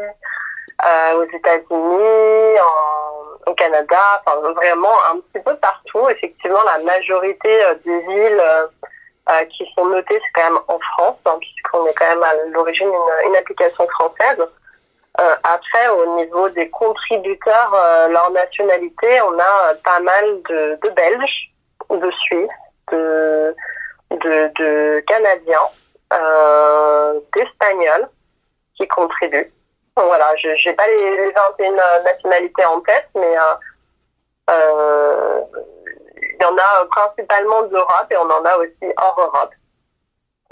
euh, 0.87 1.15
aux 1.17 1.37
États-Unis, 1.37 2.59
au 3.47 3.55
Canada, 3.55 4.23
enfin 4.25 4.37
vraiment 4.53 4.95
un 5.11 5.19
petit 5.19 5.43
peu 5.43 5.57
partout. 5.57 6.09
Effectivement, 6.11 6.63
la 6.65 6.85
majorité 6.85 7.61
des 7.85 8.01
villes 8.03 8.43
qui 9.51 9.67
sont 9.75 9.87
notées, 9.87 10.21
c'est 10.21 10.41
quand 10.41 10.51
même 10.51 10.63
en 10.69 10.79
France, 10.79 11.19
hein, 11.27 11.37
puisqu'on 11.41 11.87
est 11.87 11.95
quand 11.95 12.09
même 12.09 12.23
à 12.23 12.35
l'origine 12.53 12.89
une, 13.27 13.37
application 13.37 13.87
française. 13.89 14.39
après, 15.43 15.89
au 15.89 16.17
niveau 16.17 16.49
des 16.51 16.71
contributeurs, 16.71 18.09
leur 18.11 18.31
nationalité, 18.31 19.21
on 19.23 19.39
a 19.41 19.75
pas 19.85 20.01
mal 20.01 20.43
de, 20.49 20.79
de 20.83 20.91
Belges, 20.91 21.51
de 21.91 22.11
Suisses, 22.11 22.49
de, 22.93 23.55
Canadiens, 25.07 25.69
euh, 26.13 27.21
d'Espagnols 27.35 28.09
qui 28.77 28.87
contribuent. 28.89 29.53
Voilà, 29.97 30.35
je 30.37 30.49
n'ai 30.49 30.75
pas 30.75 30.87
les, 30.89 31.17
les, 31.17 31.31
21 31.31 32.03
nationalités 32.03 32.65
en 32.65 32.81
tête, 32.81 33.09
mais 33.15 33.39
euh, 33.39 33.55
euh, 34.51 35.41
il 36.23 36.43
y 36.43 36.45
en 36.45 36.57
a 36.57 36.85
principalement 36.91 37.63
d'Europe 37.63 38.07
et 38.11 38.17
on 38.17 38.31
en 38.31 38.45
a 38.45 38.57
aussi 38.57 38.93
hors 38.97 39.21
Europe. 39.21 39.53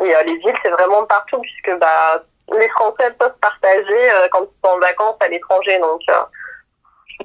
Et 0.03 0.15
euh, 0.15 0.23
les 0.23 0.37
villes, 0.39 0.57
c'est 0.63 0.71
vraiment 0.71 1.05
partout 1.07 1.41
puisque 1.41 1.79
bah, 1.79 2.23
les 2.53 2.69
Français 2.71 3.11
peuvent 3.19 3.37
partager 3.41 4.11
euh, 4.13 4.29
quand 4.31 4.43
ils 4.43 4.61
sont 4.65 4.75
en 4.75 4.79
vacances 4.79 5.17
à 5.21 5.29
l'étranger. 5.29 5.79
Donc, 5.79 6.01
euh, 6.09 6.23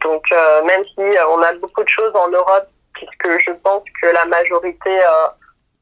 donc 0.02 0.24
même 0.66 0.84
si 0.86 1.02
on 1.30 1.42
a 1.42 1.54
beaucoup 1.54 1.84
de 1.84 1.90
choses 1.90 2.16
en 2.16 2.30
Europe 2.30 2.68
puisque 2.98 3.40
je 3.46 3.52
pense 3.64 3.84
que 4.02 4.08
la 4.08 4.26
majorité 4.26 5.00
euh, 5.02 5.28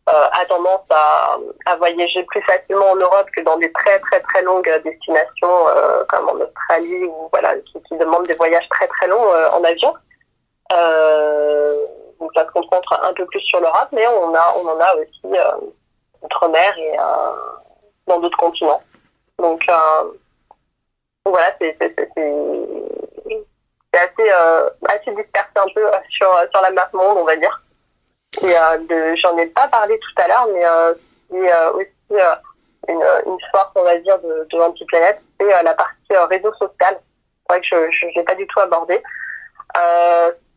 a 0.07 0.45
tendance 0.47 0.85
à, 0.89 1.75
voyager 1.77 2.23
plus 2.23 2.41
facilement 2.43 2.91
en 2.91 2.95
Europe 2.95 3.27
que 3.35 3.41
dans 3.41 3.57
des 3.57 3.71
très 3.71 3.99
très 3.99 4.19
très 4.21 4.41
longues 4.43 4.69
destinations 4.83 5.65
comme 6.09 6.29
en 6.29 6.35
Australie 6.35 7.05
ou 7.05 7.27
voilà 7.31 7.55
qui, 7.59 7.81
qui, 7.83 7.97
demandent 7.97 8.27
des 8.27 8.35
voyages 8.35 8.67
très 8.69 8.87
très 8.87 9.07
longs 9.07 9.27
en 9.53 9.63
avion. 9.63 9.93
donc 12.19 12.31
ça 12.35 12.45
se 12.45 12.51
concentre 12.51 12.93
un 13.01 13.13
peu 13.13 13.25
plus 13.25 13.41
sur 13.41 13.59
l'Europe, 13.59 13.89
mais 13.91 14.05
on 14.07 14.33
a 14.35 14.53
on 14.57 14.67
en 14.67 14.79
a 14.79 14.95
aussi 14.95 15.37
outre-mer 16.21 16.77
et 16.77 16.97
dans 18.07 18.19
d'autres 18.19 18.37
continents. 18.37 18.81
Donc 19.39 19.65
voilà, 21.25 21.51
c'est 21.59 21.75
assez, 23.97 24.31
euh, 24.31 24.69
assez 24.87 25.11
dispersé 25.11 25.51
un 25.55 25.67
peu 25.73 25.85
euh, 25.85 25.97
sur, 26.09 26.29
sur 26.51 26.61
la 26.61 26.71
map 26.71 26.89
monde, 26.93 27.17
on 27.17 27.23
va 27.23 27.35
dire. 27.35 27.61
Et 28.43 28.57
euh, 28.57 29.15
j'en 29.17 29.37
ai 29.37 29.47
pas 29.47 29.67
parlé 29.67 29.99
tout 29.99 30.21
à 30.21 30.27
l'heure, 30.27 30.47
mais 30.53 30.65
euh, 30.65 30.93
c'est 31.29 31.67
aussi 31.73 32.21
une, 32.87 33.03
une 33.25 33.37
force, 33.51 33.71
on 33.75 33.83
va 33.83 33.97
dire, 33.99 34.19
de, 34.19 34.47
de 34.51 34.57
l'antiplanète, 34.57 35.21
c'est 35.39 35.63
la 35.63 35.73
partie 35.73 36.15
réseau 36.29 36.53
social. 36.53 36.99
C'est 37.47 37.53
vrai 37.53 37.61
que 37.61 37.91
je 37.91 38.05
n'ai 38.17 38.23
pas 38.23 38.35
du 38.35 38.45
tout 38.47 38.59
abordé. 38.59 39.01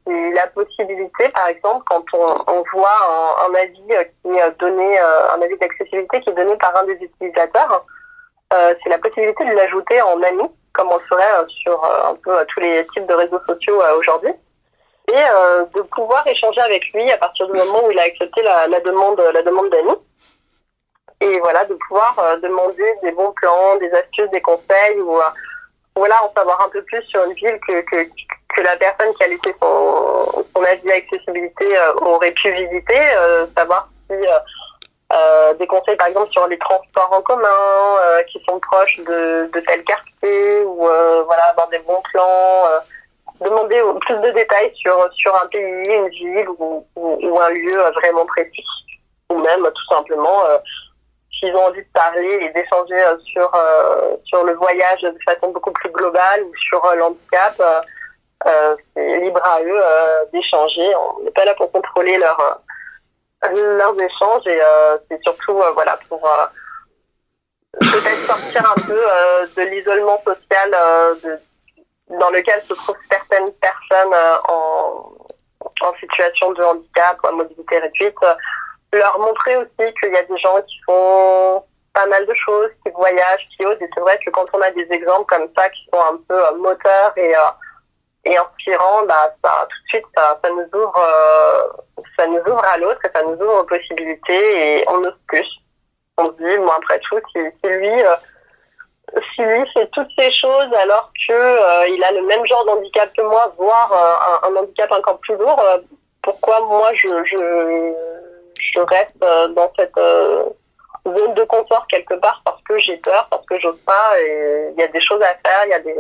c'est 0.06 0.30
la 0.32 0.46
possibilité, 0.48 1.28
par 1.30 1.46
exemple, 1.48 1.84
quand 1.88 2.04
on, 2.14 2.62
voit 2.72 3.46
un, 3.46 3.54
avis 3.54 3.82
qui 4.22 4.30
est 4.30 4.50
donné, 4.58 4.98
un 4.98 5.40
avis 5.40 5.56
d'accessibilité 5.58 6.20
qui 6.20 6.30
est 6.30 6.34
donné 6.34 6.56
par 6.56 6.76
un 6.76 6.84
des 6.84 6.94
utilisateurs, 6.94 7.84
c'est 8.50 8.88
la 8.88 8.98
possibilité 8.98 9.44
de 9.44 9.52
l'ajouter 9.52 10.00
en 10.02 10.22
ami 10.22 10.48
comme 10.78 10.88
on 10.92 10.96
le 10.96 11.04
ferait 11.08 11.34
euh, 11.34 11.48
sur 11.48 11.84
euh, 11.84 12.10
un 12.12 12.14
peu 12.14 12.38
euh, 12.38 12.44
tous 12.54 12.60
les 12.60 12.86
types 12.94 13.06
de 13.06 13.14
réseaux 13.14 13.40
sociaux 13.46 13.82
aujourd'hui. 13.98 14.32
Et 15.10 15.24
de 15.74 15.80
pouvoir 15.96 16.26
échanger 16.26 16.60
avec 16.60 16.84
lui 16.92 17.10
à 17.10 17.16
partir 17.16 17.46
du 17.46 17.54
moment 17.54 17.86
où 17.86 17.90
il 17.90 17.98
a 17.98 18.02
accepté 18.02 18.42
la, 18.42 18.68
demande 18.80 19.18
la 19.18 19.42
demande 19.42 19.70
d'amis. 19.70 19.96
Et 21.22 21.38
voilà 21.38 21.64
de 21.64 21.72
pouvoir 21.88 22.14
demander 22.42 22.92
des 23.02 23.12
bons 23.12 23.32
plans 23.32 23.76
des 23.76 23.90
astuces 23.94 24.28
des 24.32 24.42
conseils 24.42 25.00
ou 25.00 25.18
voilà 25.96 26.14
en 26.22 26.32
savoir 26.34 26.62
un 26.62 26.68
peu 26.68 26.82
plus 26.82 27.02
sur 27.04 27.24
une 27.24 27.32
ville 27.32 27.58
que 27.66 27.80
que, 27.80 28.60
la 28.60 28.76
personne 28.76 29.14
qui 29.14 29.24
a 29.24 29.28
laissé 29.28 29.54
son, 29.62 30.44
son 30.54 30.62
avis 30.62 30.86
d'accessibilité 30.86 31.78
aurait 32.02 32.32
pu 32.32 32.50
visiter 32.50 33.00
savoir 33.56 33.88
si 34.10 34.16
euh, 34.16 34.38
des 35.58 35.66
conseils 35.66 35.96
par 35.96 36.08
exemple 36.08 36.30
sur 36.30 36.46
les 36.48 36.58
transports 36.58 37.12
en 37.12 37.22
commun 37.22 37.48
euh, 37.48 38.22
qui 38.24 38.42
sont 38.48 38.58
proches 38.60 38.98
de, 38.98 39.50
de 39.52 39.60
tel 39.60 39.82
quartier 39.84 40.62
ou 40.64 40.86
euh, 40.86 41.22
voilà 41.24 41.44
avoir 41.44 41.68
des 41.68 41.78
bons 41.80 42.02
plans 42.12 42.66
euh, 42.66 42.78
demander 43.40 43.82
plus 44.00 44.18
de 44.18 44.30
détails 44.30 44.72
sur 44.74 45.08
sur 45.14 45.34
un 45.34 45.46
pays 45.46 45.62
une 45.62 46.08
ville 46.08 46.48
ou, 46.58 46.86
ou, 46.96 47.18
ou 47.22 47.40
un 47.40 47.50
lieu 47.50 47.78
vraiment 47.94 48.26
précis. 48.26 48.64
Ou 49.30 49.38
même 49.38 49.62
tout 49.62 49.94
simplement 49.94 50.42
s'ils 51.38 51.54
ont 51.54 51.66
envie 51.66 51.82
de 51.82 51.92
parler 51.92 52.38
et 52.42 52.50
d'échanger 52.50 53.02
sur 53.24 53.50
sur 54.24 54.44
le 54.44 54.54
voyage 54.54 55.02
de 55.02 55.18
façon 55.24 55.50
beaucoup 55.50 55.72
plus 55.72 55.90
globale 55.90 56.42
ou 56.42 56.52
sur 56.68 56.82
l'handicap 56.96 57.54
c'est 58.94 59.18
libre 59.20 59.44
à 59.44 59.62
eux 59.62 59.82
d'échanger. 60.32 60.88
On 60.96 61.24
n'est 61.24 61.30
pas 61.30 61.44
là 61.44 61.54
pour 61.54 61.70
contrôler 61.70 62.16
leur 62.16 62.60
leurs 63.42 64.00
échanges 64.00 64.46
et 64.46 64.60
euh, 64.60 64.98
c'est 65.08 65.22
surtout 65.22 65.60
euh, 65.60 65.70
voilà 65.72 65.98
pour 66.08 66.24
euh, 66.26 66.46
peut-être 67.80 68.26
sortir 68.26 68.70
un 68.70 68.80
peu 68.80 69.00
de 69.56 69.70
l'isolement 69.70 70.20
social 70.24 70.70
dans 72.08 72.30
lequel 72.30 72.60
se 72.62 72.74
trouvent 72.74 72.96
certaines 73.10 73.52
personnes 73.52 74.14
en, 74.48 75.12
en 75.82 75.94
situation 76.00 76.52
de 76.52 76.62
handicap 76.62 77.18
ou 77.22 77.26
à 77.28 77.32
mobilité 77.32 77.78
réduite, 77.78 78.16
leur 78.92 79.18
montrer 79.18 79.56
aussi 79.58 79.94
qu'il 80.00 80.12
y 80.12 80.16
a 80.16 80.22
des 80.22 80.38
gens 80.38 80.60
qui 80.62 80.80
font 80.86 81.62
pas 81.92 82.06
mal 82.06 82.26
de 82.26 82.34
choses, 82.34 82.70
qui 82.84 82.90
voyagent, 82.92 83.46
qui 83.56 83.66
osent. 83.66 83.80
Et 83.82 83.90
c'est 83.94 84.00
vrai 84.00 84.18
que 84.24 84.30
quand 84.30 84.46
on 84.54 84.60
a 84.62 84.70
des 84.70 84.88
exemples 84.90 85.26
comme 85.26 85.48
ça 85.56 85.68
qui 85.68 85.84
sont 85.92 86.00
un 86.00 86.16
peu 86.26 86.56
moteurs 86.56 87.12
et 87.16 87.34
et 88.28 88.36
inspirant, 88.36 89.04
bah, 89.06 89.34
ça, 89.42 89.66
tout 89.70 89.82
de 89.82 89.88
suite, 89.88 90.06
ça, 90.14 90.38
nous 90.50 90.80
ouvre, 90.80 91.02
euh, 91.02 92.02
ça 92.16 92.26
nous 92.26 92.40
ouvre 92.40 92.64
à 92.64 92.76
l'autre 92.76 93.00
ça 93.12 93.22
nous 93.22 93.34
ouvre 93.34 93.62
aux 93.62 93.64
possibilités 93.64 94.78
et 94.80 94.84
on 94.88 95.04
ose 95.04 95.18
plus. 95.28 95.48
On 96.18 96.26
se 96.26 96.32
dit, 96.32 96.58
moi, 96.58 96.76
après 96.76 96.98
tout, 97.00 97.18
si, 97.32 97.38
lui, 97.38 98.02
euh, 98.02 98.16
lui 99.38 99.70
fait 99.72 99.88
toutes 99.92 100.10
ces 100.18 100.30
choses 100.32 100.72
alors 100.78 101.10
que 101.26 101.32
euh, 101.32 101.88
il 101.88 102.02
a 102.04 102.12
le 102.12 102.22
même 102.22 102.44
genre 102.46 102.64
d'handicap 102.66 103.10
que 103.16 103.22
moi, 103.22 103.54
voire 103.56 104.40
un, 104.44 104.48
un, 104.48 104.56
handicap 104.56 104.90
encore 104.92 105.18
plus 105.20 105.36
lourd, 105.36 105.62
pourquoi 106.22 106.60
moi 106.66 106.92
je, 106.94 107.08
je, 107.24 107.94
je 108.60 108.80
reste 108.80 109.18
dans 109.54 109.72
cette 109.76 109.96
zone 109.96 111.34
de 111.34 111.44
confort 111.44 111.86
quelque 111.88 112.14
part 112.14 112.42
parce 112.44 112.60
que 112.64 112.78
j'ai 112.78 112.96
peur, 112.98 113.26
parce 113.30 113.46
que 113.46 113.58
j'ose 113.60 113.80
pas 113.86 114.20
et 114.20 114.72
il 114.72 114.80
y 114.80 114.82
a 114.82 114.88
des 114.88 115.00
choses 115.00 115.22
à 115.22 115.34
faire, 115.36 115.64
il 115.64 115.70
y 115.70 115.74
a 115.74 115.80
des 115.80 115.94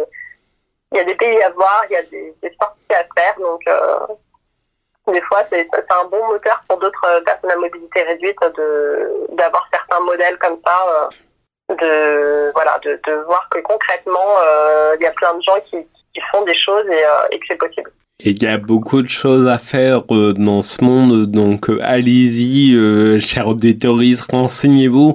il 0.92 0.98
y 0.98 1.00
a 1.00 1.04
des 1.04 1.14
pays 1.14 1.42
à 1.42 1.50
voir, 1.50 1.84
il 1.90 1.92
y 1.92 1.96
a 1.96 2.02
des, 2.02 2.34
des 2.42 2.56
à 2.60 3.04
faire. 3.14 3.34
Donc, 3.38 3.60
euh, 3.68 3.98
des 5.12 5.20
fois, 5.22 5.42
c'est 5.50 5.68
un 5.72 6.08
bon 6.10 6.26
moteur 6.28 6.62
pour 6.68 6.78
d'autres 6.78 7.06
euh, 7.06 7.20
personnes 7.22 7.50
à 7.50 7.56
mobilité 7.56 8.02
réduite 8.02 8.38
d'avoir 9.32 9.68
certains 9.70 10.00
modèles 10.00 10.38
comme 10.38 10.58
ça. 10.64 10.78
Euh, 10.88 11.08
de 11.70 12.50
voilà 12.54 12.80
de, 12.82 13.24
voir 13.26 13.46
que 13.50 13.58
concrètement 13.58 14.18
il 14.98 15.02
y 15.02 15.06
a 15.06 15.10
plein 15.10 15.34
de 15.34 15.42
gens 15.42 15.60
qui, 15.68 15.76
font 16.32 16.42
des 16.46 16.58
choses 16.58 16.86
et, 16.88 17.02
et 17.30 17.38
que 17.38 17.44
c'est 17.46 17.58
possible. 17.58 17.92
Et 18.24 18.30
il 18.30 18.42
y 18.42 18.46
a 18.46 18.56
beaucoup 18.56 19.02
de 19.02 19.08
choses 19.08 19.46
à 19.46 19.58
faire 19.58 20.04
dans 20.04 20.62
ce 20.62 20.82
monde, 20.82 21.26
donc 21.26 21.68
allez-y, 21.82 22.72
chers 23.20 23.48
auditeurs, 23.48 23.96
renseignez-vous 24.30 25.14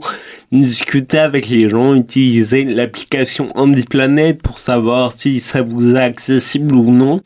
discuter 0.60 1.20
avec 1.20 1.50
les 1.50 1.68
gens, 1.70 1.96
utiliser 1.96 2.64
l'application 2.64 3.50
HandiPlanet 3.56 4.36
pour 4.36 4.60
savoir 4.60 5.12
si 5.12 5.40
ça 5.40 5.62
vous 5.62 5.96
est 5.96 6.00
accessible 6.00 6.76
ou 6.76 6.92
non. 6.92 7.22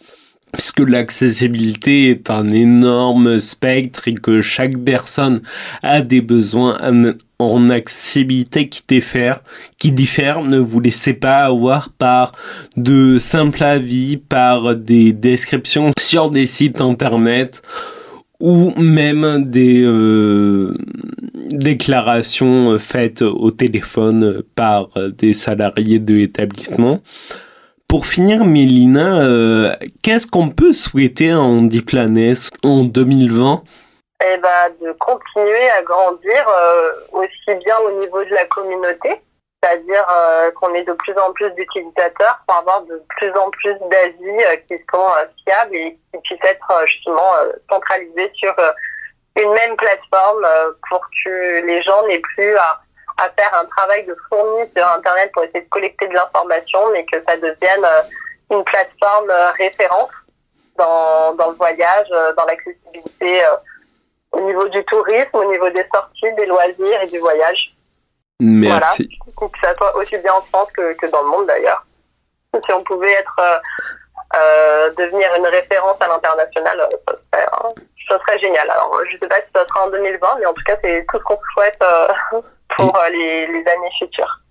Puisque 0.54 0.80
l'accessibilité 0.80 2.10
est 2.10 2.30
un 2.32 2.50
énorme 2.50 3.40
spectre 3.40 4.08
et 4.08 4.14
que 4.14 4.42
chaque 4.42 4.78
personne 4.78 5.42
a 5.84 6.02
des 6.02 6.22
besoins 6.22 6.78
en 7.38 7.70
accessibilité 7.70 8.70
qui 8.70 8.82
diffèrent, 9.92 10.42
ne 10.44 10.58
vous 10.58 10.80
laissez 10.80 11.14
pas 11.14 11.40
avoir 11.40 11.90
par 11.90 12.32
de 12.78 13.20
simples 13.20 13.64
avis, 13.64 14.18
par 14.18 14.76
des 14.76 15.12
descriptions 15.12 15.92
sur 16.00 16.32
des 16.32 16.48
sites 16.48 16.80
internet 16.80 17.62
ou 18.40 18.72
même 18.80 19.44
des 19.46 19.84
euh, 19.84 20.74
déclarations 21.34 22.78
faites 22.78 23.22
au 23.22 23.52
téléphone 23.52 24.44
par 24.56 24.90
des 25.18 25.34
salariés 25.34 26.00
de 26.00 26.14
l'établissement. 26.14 27.02
Pour 27.88 28.06
finir, 28.06 28.44
Mélina, 28.44 29.22
euh, 29.22 29.74
qu'est-ce 30.04 30.28
qu'on 30.28 30.50
peut 30.50 30.74
souhaiter 30.74 31.32
à 31.32 31.40
Andy 31.40 31.82
Planet 31.82 32.50
en 32.62 32.84
2020 32.84 33.64
eh 34.20 34.38
ben, 34.42 34.74
de 34.82 34.92
continuer 34.94 35.70
à 35.70 35.84
grandir 35.84 36.50
euh, 36.50 36.92
aussi 37.12 37.60
bien 37.64 37.76
au 37.88 38.00
niveau 38.02 38.24
de 38.24 38.32
la 38.32 38.46
communauté, 38.46 39.22
c'est-à-dire 39.62 40.06
euh, 40.10 40.52
qu'on 40.52 40.74
ait 40.74 40.84
de 40.84 40.94
plus 40.94 41.18
en 41.18 41.32
plus 41.34 41.50
d'utilisateurs 41.52 42.40
pour 42.48 42.58
avoir 42.58 42.82
de 42.84 43.02
plus 43.18 43.32
en 43.32 43.50
plus 43.52 43.76
d'avis 43.90 44.44
euh, 44.44 44.56
qui 44.68 44.76
sont 44.92 45.10
euh, 45.18 45.26
fiables 45.44 45.76
et 45.76 46.00
qui 46.12 46.22
puissent 46.24 46.44
être 46.44 46.72
euh, 46.72 46.86
justement 46.86 47.34
centralisés 47.70 48.32
sur 48.36 48.56
une 49.36 49.52
même 49.54 49.76
plateforme 49.78 50.48
pour 50.90 51.02
que 51.24 51.66
les 51.66 51.82
gens 51.84 52.06
n'aient 52.08 52.20
plus 52.20 52.56
à, 52.58 52.80
à, 53.18 53.30
faire 53.30 53.54
un 53.54 53.66
travail 53.66 54.06
de 54.06 54.16
fourni 54.30 54.70
sur 54.76 54.88
Internet 54.88 55.32
pour 55.34 55.44
essayer 55.44 55.62
de 55.62 55.70
collecter 55.70 56.08
de 56.08 56.14
l'information, 56.14 56.80
mais 56.92 57.06
que 57.06 57.24
ça 57.28 57.38
devienne 57.38 57.86
une 58.50 58.64
plateforme 58.64 59.32
référente 59.58 60.10
dans, 60.76 61.36
dans 61.36 61.50
le 61.50 61.56
voyage, 61.56 62.08
dans 62.36 62.46
l'accessibilité 62.46 63.44
au 64.32 64.42
niveau 64.42 64.68
du 64.70 64.84
tourisme, 64.86 65.30
au 65.34 65.52
niveau 65.52 65.70
des 65.70 65.86
sorties, 65.94 66.34
des 66.34 66.48
loisirs 66.48 67.02
et 67.04 67.08
du 67.08 67.20
voyage. 67.20 67.77
Merci. 68.40 69.10
Voilà. 69.36 69.50
Que 69.52 69.60
ça 69.60 69.76
soit 69.76 69.96
aussi 69.96 70.18
bien 70.20 70.34
en 70.34 70.42
France 70.42 70.70
que, 70.76 70.94
que 70.94 71.12
dans 71.12 71.22
le 71.24 71.30
monde 71.30 71.48
d'ailleurs. 71.48 71.86
Si 72.54 72.72
on 72.74 72.84
pouvait 72.84 73.12
être 73.12 73.36
euh, 73.40 73.58
euh, 74.36 74.90
devenir 74.98 75.30
une 75.38 75.48
référence 75.48 75.96
à 76.02 76.08
l'international, 76.08 76.80
euh, 76.82 76.98
ça 77.08 77.14
serait, 77.14 77.48
hein, 77.54 77.74
ça 78.10 78.20
serait 78.20 78.40
génial. 78.40 78.70
Alors, 78.70 79.00
je 79.10 79.16
ne 79.16 79.20
sais 79.20 79.28
pas 79.28 79.38
si 79.38 79.48
ça 79.56 79.66
sera 79.68 79.88
en 79.88 79.92
2020, 79.92 80.28
mais 80.40 80.46
en 80.46 80.54
tout 80.54 80.64
cas, 80.66 80.76
c'est 80.84 81.06
tout 81.10 81.18
ce 81.18 81.24
qu'on 81.24 81.40
souhaite 81.54 81.80
euh, 81.82 82.42
pour 82.78 83.00
les, 83.14 83.46
les 83.46 83.60
années 83.60 83.92
futures. 84.00 84.42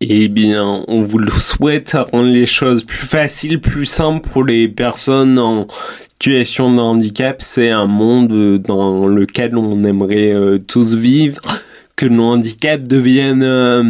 Eh 0.00 0.28
bien, 0.28 0.84
on 0.86 1.02
vous 1.02 1.18
le 1.18 1.30
souhaite, 1.30 1.96
rendre 2.12 2.28
les 2.28 2.46
choses 2.46 2.84
plus 2.84 3.06
faciles, 3.06 3.60
plus 3.60 3.86
simples 3.86 4.28
pour 4.28 4.44
les 4.44 4.68
personnes 4.68 5.38
en 5.38 5.66
situation 6.08 6.72
de 6.72 6.80
handicap. 6.80 7.42
C'est 7.42 7.70
un 7.70 7.86
monde 7.86 8.58
dans 8.58 9.06
lequel 9.06 9.56
on 9.56 9.82
aimerait 9.82 10.58
tous 10.68 10.94
vivre, 10.94 11.40
que 12.04 12.08
le 12.12 12.20
handicap 12.20 12.82
devienne 12.82 13.42
euh, 13.42 13.82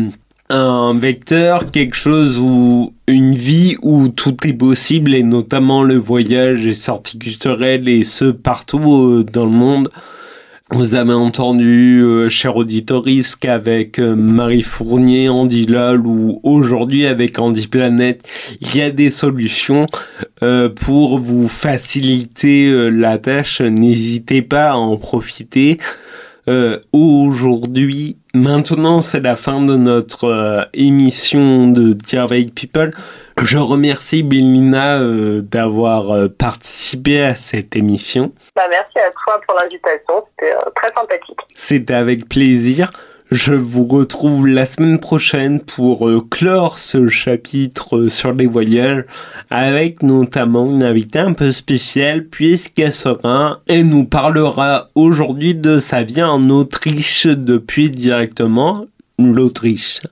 un 0.49 0.97
vecteur, 0.97 1.73
quelque 1.73 1.97
chose 1.97 2.39
où 2.39 2.93
une 3.09 3.35
vie 3.35 3.77
où 3.83 4.07
tout 4.07 4.37
est 4.47 4.53
possible 4.53 5.17
et 5.17 5.25
notamment 5.25 5.83
le 5.83 5.97
voyage 5.97 6.65
et 6.65 6.75
sorties 6.75 7.19
culturelles 7.19 7.89
et 7.89 8.05
ce 8.05 8.27
partout 8.27 8.95
euh, 8.95 9.25
dans 9.25 9.47
le 9.47 9.51
monde. 9.51 9.91
Vous 10.71 10.95
avez 10.95 11.13
entendu, 11.13 12.03
euh, 12.03 12.29
cher 12.29 12.55
qu'avec 13.41 13.99
euh, 13.99 14.15
Marie 14.15 14.63
Fournier, 14.63 15.29
Andy 15.29 15.67
Lol 15.67 16.07
ou 16.07 16.39
aujourd'hui 16.45 17.07
avec 17.07 17.41
Andy 17.41 17.67
Planète, 17.67 18.29
il 18.61 18.77
y 18.77 18.81
a 18.81 18.91
des 18.91 19.11
solutions 19.11 19.87
pour 20.77 21.19
vous 21.19 21.49
faciliter 21.49 22.91
la 22.91 23.17
tâche. 23.17 23.61
N'hésitez 23.63 24.43
pas 24.43 24.71
à 24.71 24.75
en 24.75 24.99
profiter. 24.99 25.79
Euh, 26.47 26.79
aujourd'hui, 26.93 28.19
maintenant, 28.35 29.01
c'est 29.01 29.21
la 29.21 29.37
fin 29.37 29.65
de 29.65 29.77
notre 29.77 30.25
euh, 30.25 30.63
émission 30.75 31.69
de 31.69 31.95
Dear 31.95 32.25
avec 32.25 32.55
People. 32.55 32.93
Je 33.41 33.59
remercie 33.59 34.23
Bélina 34.23 35.01
euh, 35.01 35.41
d'avoir 35.41 36.29
participé 36.39 37.23
à 37.23 37.35
cette 37.35 37.77
émission. 37.77 38.33
Bah, 38.55 38.63
merci 38.69 38.99
à 38.99 39.11
toi 39.25 39.41
pour 39.47 39.57
l'invitation, 39.59 40.25
c'était 40.39 40.55
très 40.77 40.89
sympathique. 40.95 41.39
C'était 41.55 41.95
avec 41.95 42.29
plaisir. 42.29 42.91
Je 43.31 43.55
vous 43.55 43.87
retrouve 43.87 44.47
la 44.47 44.67
semaine 44.67 44.99
prochaine 44.99 45.59
pour 45.59 46.09
euh, 46.09 46.25
clore 46.31 46.79
ce 46.79 47.09
chapitre 47.09 47.97
euh, 47.97 48.09
sur 48.09 48.33
les 48.33 48.47
voyages 48.47 49.05
avec 49.51 50.03
notamment 50.03 50.71
une 50.71 50.83
invitée 50.83 51.21
un 51.21 51.33
peu 51.33 51.51
spéciale 51.51 52.27
puisqu'elle 52.27 52.93
sera 52.93 53.63
et 53.67 53.83
nous 53.83 54.05
parlera 54.05 54.89
aujourd'hui 54.95 55.55
de 55.55 55.79
sa 55.79 56.03
vie 56.03 56.23
en 56.23 56.51
Autriche 56.51 57.27
depuis 57.27 57.91
directement 57.91 58.87
l'Autriche. 59.19 60.03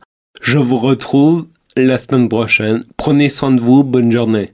Je 0.40 0.58
vous 0.58 0.78
retrouve 0.78 1.46
la 1.76 1.98
semaine 1.98 2.28
prochaine. 2.28 2.80
Prenez 2.96 3.28
soin 3.28 3.50
de 3.52 3.60
vous. 3.60 3.84
Bonne 3.84 4.10
journée. 4.10 4.52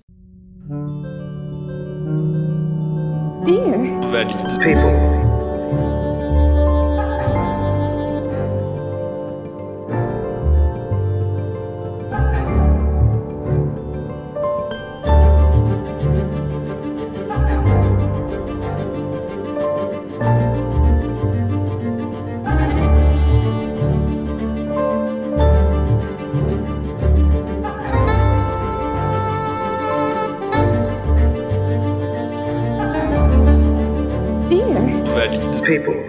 Dear. 3.46 4.97
People. 35.68 36.07